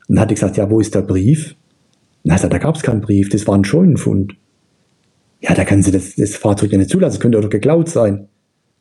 [0.08, 1.56] Und dann hatte ich gesagt, ja, wo ist der Brief?
[2.24, 4.36] Na, da gab es keinen Brief, das war ein Scheunenfund.
[5.40, 8.28] Ja, da können Sie das, das Fahrzeug ja nicht zulassen, das könnte doch geklaut sein.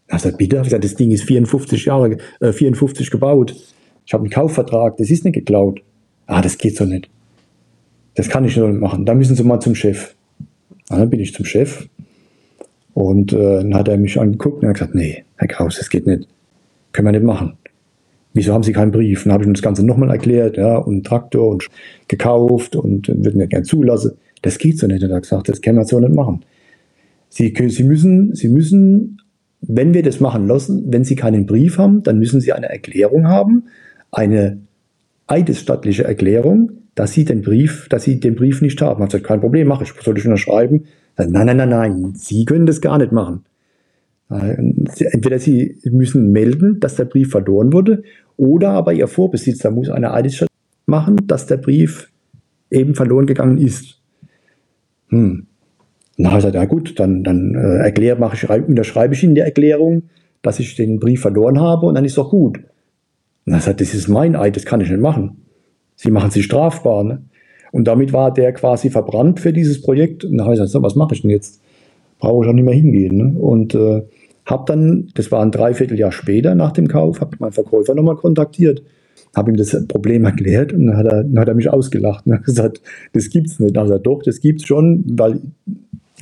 [0.09, 3.55] Na, ich gesagt, bitte, ich gesagt, das Ding ist 54 Jahre, äh, 54 gebaut.
[4.07, 5.83] Ich habe einen Kaufvertrag, das ist nicht geklaut.
[6.27, 7.09] Ah, das geht so nicht.
[8.15, 9.05] Das kann ich nicht machen.
[9.05, 10.15] Da müssen Sie mal zum Chef.
[10.91, 11.89] Und dann bin ich zum Chef
[12.95, 16.07] und äh, dann hat er mich angeguckt und hat gesagt, nee, Herr Kraus, das geht
[16.07, 16.27] nicht.
[16.93, 17.57] Können wir nicht machen
[18.33, 19.25] wieso haben Sie keinen Brief?
[19.25, 21.67] Dann habe ich ihm das Ganze nochmal erklärt, ja, und Traktor und
[22.09, 24.13] gekauft und würden ja gern zulassen.
[24.43, 26.45] Das geht so nicht, hat er gesagt, das können wir so nicht machen.
[27.29, 29.21] Sie, Sie, müssen, Sie müssen,
[29.61, 33.29] wenn wir das machen lassen, wenn Sie keinen Brief haben, dann müssen Sie eine Erklärung
[33.29, 33.65] haben,
[34.11, 34.61] eine
[35.27, 39.03] eidesstattliche Erklärung, dass Sie den Brief, dass Sie den Brief nicht haben.
[39.03, 39.93] Ich gesagt, kein Problem, mache ich.
[40.03, 40.85] Soll ich unterschreiben?
[41.17, 43.45] Nein, nein, nein, nein, Sie können das gar nicht machen.
[44.31, 44.57] Äh,
[45.13, 48.03] entweder Sie müssen melden, dass der Brief verloren wurde,
[48.37, 50.49] oder aber Ihr Vorbesitzer muss eine Eidesstatt
[50.87, 52.11] machen, dass der Brief
[52.71, 54.01] eben verloren gegangen ist.
[55.09, 55.47] Hm.
[56.19, 59.41] Habe ich gesagt, ja gut, dann, dann äh, erkläre, mache ich, unterschreibe ich Ihnen die
[59.41, 60.05] Erklärung,
[60.43, 62.61] dass ich den Brief verloren habe und dann ist doch gut.
[63.47, 65.45] Und er gesagt, das ist mein Eid, das kann ich nicht machen.
[65.97, 67.05] Sie machen sich strafbar.
[67.05, 67.23] Ne?
[67.73, 70.25] Und damit war der quasi verbrannt für dieses Projekt.
[70.25, 71.61] Und dann habe ich gesagt, was mache ich denn jetzt?
[72.19, 73.17] Brauche ich auch nicht mehr hingehen.
[73.17, 73.39] Ne?
[73.39, 74.03] Und äh,
[74.47, 78.83] habe dann, das war ein Dreivierteljahr später nach dem Kauf, habe meinen Verkäufer nochmal kontaktiert,
[79.35, 82.35] habe ihm das Problem erklärt und dann hat er, dann hat er mich ausgelacht und
[82.35, 82.83] hat gesagt,
[83.13, 83.77] das gibt's nicht.
[83.77, 85.41] Dann hat er doch, das gibt's schon, weil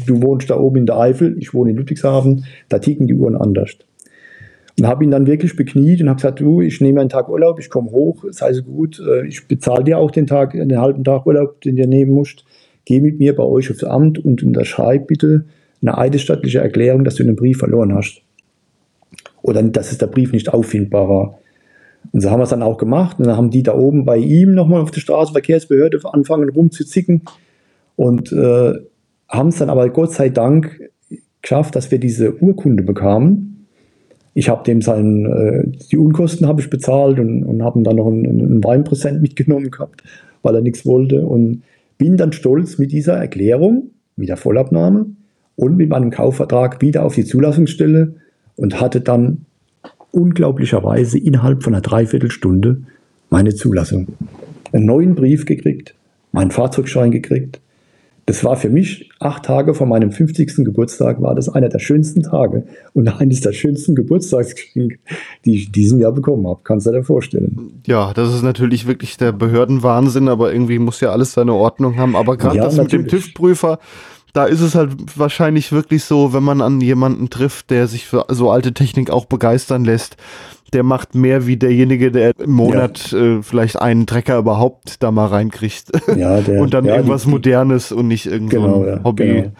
[0.06, 3.36] du wohnst da oben in der Eifel, ich wohne in Ludwigshafen, da ticken die Uhren
[3.36, 3.70] anders.
[4.78, 7.58] Und habe ihn dann wirklich bekniet und habe gesagt, du, ich nehme einen Tag Urlaub,
[7.58, 11.02] ich komme hoch, sei so gut, äh, ich bezahle dir auch den Tag, den halben
[11.02, 12.44] Tag Urlaub, den du nehmen musst.
[12.84, 15.44] Geh mit mir bei euch aufs Amt und unterschreib bitte
[15.82, 18.22] eine eidesstattliche Erklärung, dass du den Brief verloren hast.
[19.42, 21.38] Oder dass es der Brief nicht auffindbar war.
[22.12, 23.18] Und so haben wir es dann auch gemacht.
[23.18, 27.22] Und dann haben die da oben bei ihm nochmal auf der Straßenverkehrsbehörde angefangen rumzuzicken.
[27.96, 28.74] Und äh,
[29.28, 30.90] haben es dann aber Gott sei Dank
[31.42, 33.57] geschafft, dass wir diese Urkunde bekamen,
[34.38, 38.06] Ich habe dem sein, äh, die Unkosten habe ich bezahlt und, und habe dann noch
[38.06, 40.04] einen, einen Weinpräsent mitgenommen gehabt,
[40.42, 41.26] weil er nichts wollte.
[41.26, 41.64] Und
[41.98, 45.06] bin dann stolz mit dieser Erklärung, mit der Vollabnahme
[45.56, 48.14] und mit meinem Kaufvertrag wieder auf die Zulassungsstelle
[48.54, 49.46] und hatte dann
[50.12, 52.82] unglaublicherweise innerhalb von einer Dreiviertelstunde
[53.30, 54.06] meine Zulassung.
[54.70, 55.96] Einen neuen Brief gekriegt,
[56.30, 57.60] meinen Fahrzeugschein gekriegt.
[58.28, 60.56] Das war für mich acht Tage vor meinem 50.
[60.56, 64.98] Geburtstag, war das einer der schönsten Tage und eines der schönsten Geburtstagsgeschenke,
[65.46, 66.60] die ich in diesem Jahr bekommen habe.
[66.62, 67.80] Kannst du dir vorstellen?
[67.86, 72.16] Ja, das ist natürlich wirklich der Behördenwahnsinn, aber irgendwie muss ja alles seine Ordnung haben.
[72.16, 73.04] Aber gerade ja, das natürlich.
[73.04, 73.78] mit dem TÜV-Prüfer,
[74.32, 78.26] da ist es halt wahrscheinlich wirklich so, wenn man an jemanden trifft, der sich für
[78.28, 80.16] so alte Technik auch begeistern lässt,
[80.72, 83.38] der macht mehr wie derjenige, der im Monat ja.
[83.38, 85.90] äh, vielleicht einen Trecker überhaupt da mal reinkriegt.
[86.16, 89.26] Ja, der, und dann ja, irgendwas die, Modernes und nicht irgendein genau, Hobby.
[89.26, 89.52] Genau.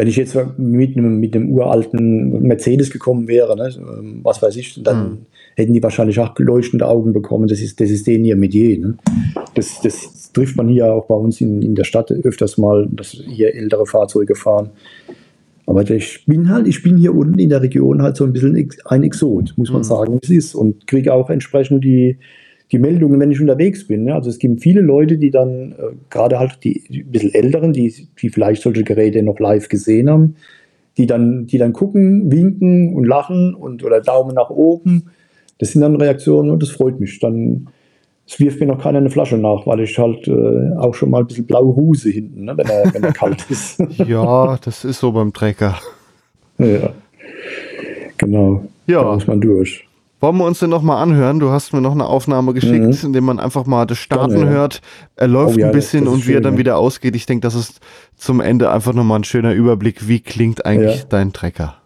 [0.00, 3.70] Wenn ich jetzt mit einem, mit einem uralten Mercedes gekommen wäre, ne,
[4.22, 5.18] was weiß ich, dann hm.
[5.56, 7.48] hätten die wahrscheinlich auch leuchtende Augen bekommen.
[7.48, 8.78] Das ist, das ist denen ihr Metier.
[8.78, 8.96] Ne?
[9.52, 13.10] Das, das trifft man hier auch bei uns in, in der Stadt öfters mal, dass
[13.10, 14.70] hier ältere Fahrzeuge fahren.
[15.66, 18.70] Aber ich bin halt, ich bin hier unten in der Region halt so ein bisschen
[18.86, 19.84] ein Exot, muss man mhm.
[19.84, 20.54] sagen, es ist.
[20.54, 22.16] Und kriege auch entsprechend die,
[22.72, 24.06] die Meldungen, wenn ich unterwegs bin.
[24.06, 24.14] Ja.
[24.14, 27.72] Also es gibt viele Leute, die dann, äh, gerade halt die, die ein bisschen älteren,
[27.72, 30.36] die, die vielleicht solche Geräte noch live gesehen haben,
[30.96, 35.10] die dann, die dann gucken, winken und lachen und oder Daumen nach oben.
[35.58, 37.18] Das sind dann Reaktionen und das freut mich.
[37.20, 37.68] Dann
[38.26, 41.18] es wirft mir noch keiner eine Flasche nach, weil ich halt äh, auch schon mal
[41.18, 43.82] ein bisschen blaue Huse hinten, ne, wenn, er, wenn er kalt ist.
[44.06, 45.76] ja, das ist so beim Trecker.
[46.58, 46.92] Ja,
[48.16, 48.64] genau.
[48.86, 49.02] Ja.
[49.02, 49.84] Da muss man durch.
[50.20, 51.40] Wollen wir uns den nochmal anhören?
[51.40, 53.06] Du hast mir noch eine Aufnahme geschickt, mhm.
[53.06, 54.82] in der man einfach mal das Starten Gerne, hört.
[55.16, 57.16] Er läuft oh, ja, ein bisschen und wie er dann wieder ausgeht.
[57.16, 57.80] Ich denke, das ist
[58.16, 60.08] zum Ende einfach nochmal ein schöner Überblick.
[60.08, 61.04] Wie klingt eigentlich ja.
[61.08, 61.80] dein Trecker?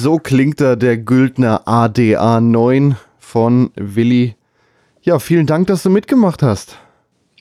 [0.00, 4.34] So klingt da der Güldner ADA 9 von Willi.
[5.00, 6.76] Ja, vielen Dank, dass du mitgemacht hast.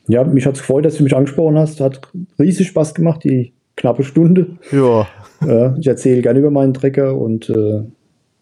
[0.07, 1.81] Ja, mich hat es gefreut, dass du mich angesprochen hast.
[1.81, 1.99] Hat
[2.39, 4.57] riesig Spaß gemacht, die knappe Stunde.
[4.71, 5.05] Ja.
[5.39, 7.83] Äh, ich erzähle gerne über meinen Trecker und äh,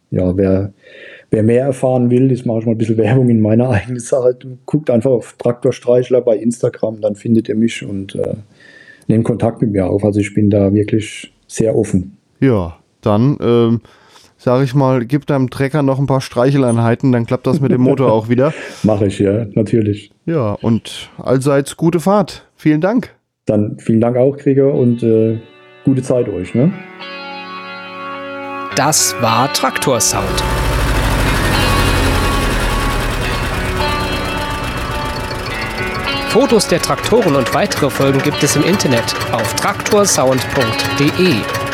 [0.10, 0.72] ja, wer,
[1.30, 4.38] wer mehr erfahren will, das mache ich mal ein bisschen Werbung in meiner eigenen Sache.
[4.66, 8.36] Guckt einfach auf Traktorstreichler bei Instagram, dann findet ihr mich und äh,
[9.08, 10.06] nehmt Kontakt mit mir auf.
[10.06, 12.16] Also ich bin da wirklich sehr offen.
[12.40, 13.82] Ja, dann ähm,
[14.46, 17.82] sage ich mal, gib deinem Trecker noch ein paar Streicheleinheiten, dann klappt das mit dem
[17.82, 18.54] Motor auch wieder.
[18.84, 20.12] Mache ich, ja, natürlich.
[20.28, 22.48] Ja, und allseits gute Fahrt.
[22.56, 23.16] Vielen Dank.
[23.48, 25.40] Dann vielen Dank auch, Krieger, und äh,
[25.84, 26.54] gute Zeit euch.
[26.54, 26.72] Ne?
[28.76, 30.44] Das war Traktorsound.
[36.30, 41.65] Fotos der Traktoren und weitere Folgen gibt es im Internet auf traktorsound.de.